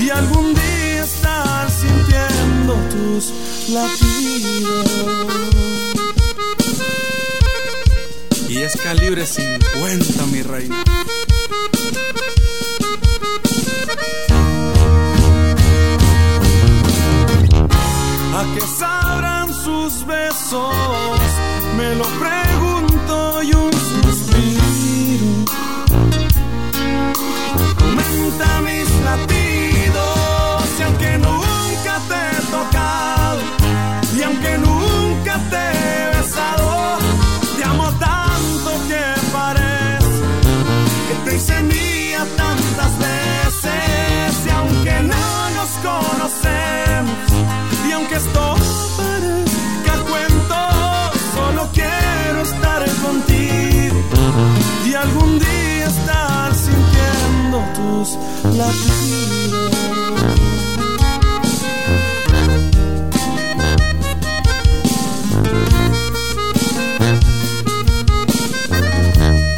y 0.00 0.10
algún 0.10 0.54
día 0.54 1.02
estar 1.02 1.68
sintiendo 1.70 2.74
tus 2.92 3.32
latidos. 3.70 4.86
Y 8.48 8.58
es 8.58 8.76
calibre 8.76 9.26
50, 9.26 10.26
mi 10.26 10.42
reina. 10.42 10.84
¿A 18.38 18.54
qué 18.54 18.60
sabrán 18.78 19.52
sus 19.52 20.06
besos? 20.06 20.74
Me 21.76 21.94
lo 21.96 22.04
pregunto 22.04 22.43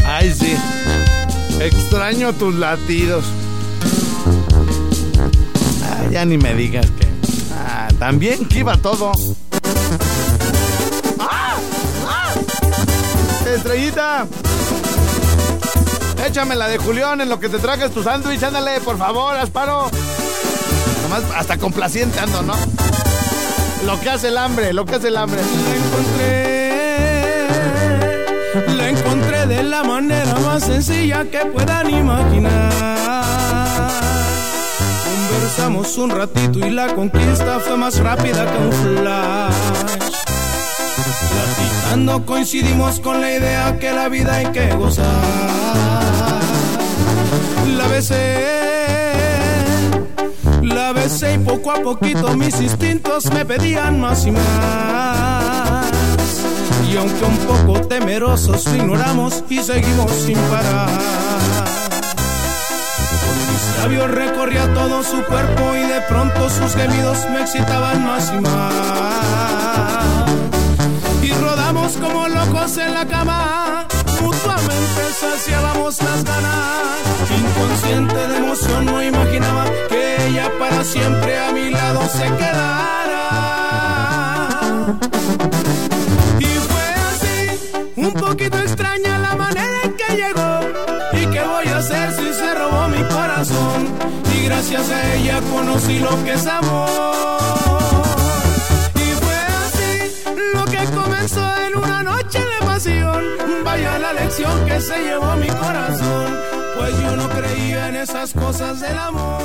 Ay, 0.07 0.33
sí. 0.33 0.57
Extraño 1.61 2.33
tus 2.33 2.55
latidos. 2.55 3.25
ya 6.11 6.25
ni 6.25 6.39
me 6.39 6.55
digas 6.55 6.87
que. 6.87 7.07
Ah, 7.55 7.89
también 7.99 8.47
que 8.47 8.61
iba 8.61 8.79
todo. 8.79 9.13
¡Ah! 11.19 11.59
¡Ah! 12.07 12.35
Estrellita. 13.47 14.27
Échame 16.25 16.55
la 16.57 16.69
de 16.69 16.79
Julián 16.79 17.21
en 17.21 17.29
lo 17.29 17.39
que 17.39 17.49
te 17.49 17.59
trajes 17.59 17.91
tu 17.93 18.03
sándwich. 18.03 18.43
Ándale, 18.43 18.81
por 18.81 18.99
favor, 18.99 19.37
Asparo. 19.37 19.91
Nomás 21.03 21.23
hasta 21.37 21.57
complaciente 21.59 22.19
ando, 22.19 22.43
¿no? 22.43 22.55
Lo 23.85 24.01
que 24.01 24.11
hace 24.11 24.29
el 24.29 24.39
hambre, 24.39 24.73
lo 24.73 24.85
que 24.85 24.97
hace 24.97 25.09
el 25.09 25.17
hambre. 25.17 25.41
La 25.41 25.77
encontré, 25.77 26.57
la 28.77 28.89
encontré 28.89 29.47
de 29.47 29.63
la 29.63 29.85
manera 29.85 30.35
más 30.41 30.65
sencilla 30.65 31.25
que 31.31 31.47
puedan 31.47 31.91
imaginar. 31.91 32.73
Conversamos 35.05 35.97
un 35.99 36.11
ratito 36.11 36.59
y 36.59 36.71
la 36.71 36.95
conquista 36.95 37.61
fue 37.61 37.77
más 37.77 37.99
rápida 37.99 38.45
que 38.51 38.59
un 38.59 38.73
flash. 38.73 39.55
Platicando 41.31 42.27
coincidimos 42.27 42.99
con 42.99 43.21
la 43.21 43.31
idea 43.33 43.79
que 43.79 43.93
la 43.93 44.09
vida 44.09 44.35
hay 44.35 44.47
que 44.47 44.75
gozar. 44.75 46.06
Besé, 47.97 48.45
la 50.61 50.93
besé 50.93 51.33
y 51.33 51.39
poco 51.39 51.71
a 51.71 51.77
poquito 51.77 52.37
mis 52.37 52.61
instintos 52.61 53.25
me 53.33 53.47
pedían 53.47 53.99
más 54.03 54.27
y 54.27 54.33
más. 54.33 55.87
Y 56.91 56.97
aunque 56.99 57.25
un 57.25 57.39
poco 57.39 57.81
temerosos 57.89 58.67
ignoramos 58.67 59.43
y 59.49 59.63
seguimos 59.63 60.13
sin 60.13 60.37
parar. 60.37 60.91
Con 63.23 63.35
mis 63.51 63.79
labios 63.79 64.11
recorría 64.11 64.75
todo 64.75 65.03
su 65.03 65.25
cuerpo 65.25 65.75
y 65.75 65.89
de 65.89 66.03
pronto 66.03 66.51
sus 66.51 66.75
gemidos 66.75 67.17
me 67.33 67.41
excitaban 67.41 68.05
más 68.05 68.31
y 68.37 68.41
más. 68.43 68.75
Y 71.23 71.33
rodamos 71.33 71.97
como 71.97 72.29
locos 72.29 72.77
en 72.77 72.93
la 72.93 73.07
cama, 73.07 73.76
mutuamente 74.23 75.03
saciábamos 75.21 76.03
las 76.03 76.25
ganas. 76.25 77.07
Inconsciente 77.31 78.29
de 78.29 78.37
emoción 78.37 78.87
no 78.87 79.03
imaginaba 79.03 79.65
que 79.89 80.27
ella 80.27 80.51
para 80.59 80.85
siempre 80.85 81.39
a 81.39 81.53
mi 81.53 81.71
lado 81.71 82.01
se 82.09 82.25
quedara. 82.41 83.25
Y 86.39 86.45
fue 86.45 86.89
así, 87.11 87.39
un 87.97 88.13
poquito 88.13 88.59
extraña 88.59 89.19
la 89.19 89.35
manera 89.37 89.79
en 89.85 89.93
que 89.95 90.17
llegó. 90.17 90.61
¿Y 91.13 91.27
qué 91.33 91.43
voy 91.43 91.67
a 91.69 91.79
hacer 91.79 92.13
si 92.13 92.33
se 92.33 92.55
robó 92.55 92.89
mi 92.89 93.03
corazón? 93.05 93.89
Y 94.35 94.45
gracias 94.47 94.91
a 94.91 95.15
ella 95.15 95.41
conocí 95.53 95.99
lo 95.99 96.25
que 96.25 96.33
es 96.35 96.47
amor. 96.47 97.76
Lección 104.39 104.67
que 104.67 104.81
se 104.81 104.99
llevó 104.99 105.35
mi 105.37 105.47
corazón. 105.47 106.37
Pues 106.77 107.01
yo 107.01 107.17
no 107.17 107.27
creía 107.31 107.89
en 107.89 107.97
esas 107.97 108.35
cosas 108.35 108.81
del 108.81 108.99
amor. 108.99 109.41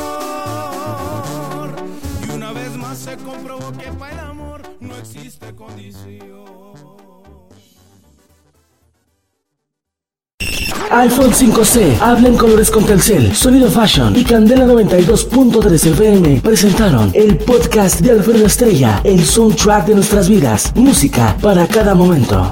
Y 2.28 2.32
una 2.32 2.52
vez 2.52 2.76
más 2.76 2.98
se 2.98 3.16
comprobó 3.16 3.72
que 3.72 3.90
para 3.94 4.12
el 4.12 4.20
amor 4.20 4.64
no 4.82 4.98
existe 4.98 5.56
condición. 5.56 6.42
iPhone 10.90 11.32
5C, 11.32 11.98
habla 12.02 12.28
en 12.28 12.36
colores 12.36 12.70
con 12.70 12.84
Telcel, 12.86 13.34
Sonido 13.34 13.72
Fashion 13.72 14.14
y 14.14 14.26
Candela 14.26 14.66
92.3 14.66 15.86
FM 15.92 16.42
presentaron 16.42 17.12
el 17.14 17.38
podcast 17.38 18.02
de 18.02 18.12
Alfredo 18.12 18.46
Estrella, 18.46 19.00
el 19.06 19.24
soundtrack 19.24 19.86
de 19.86 19.96
nuestras 19.96 20.28
vidas, 20.28 20.74
música 20.76 21.38
para 21.42 21.66
cada 21.66 21.96
momento. 21.96 22.52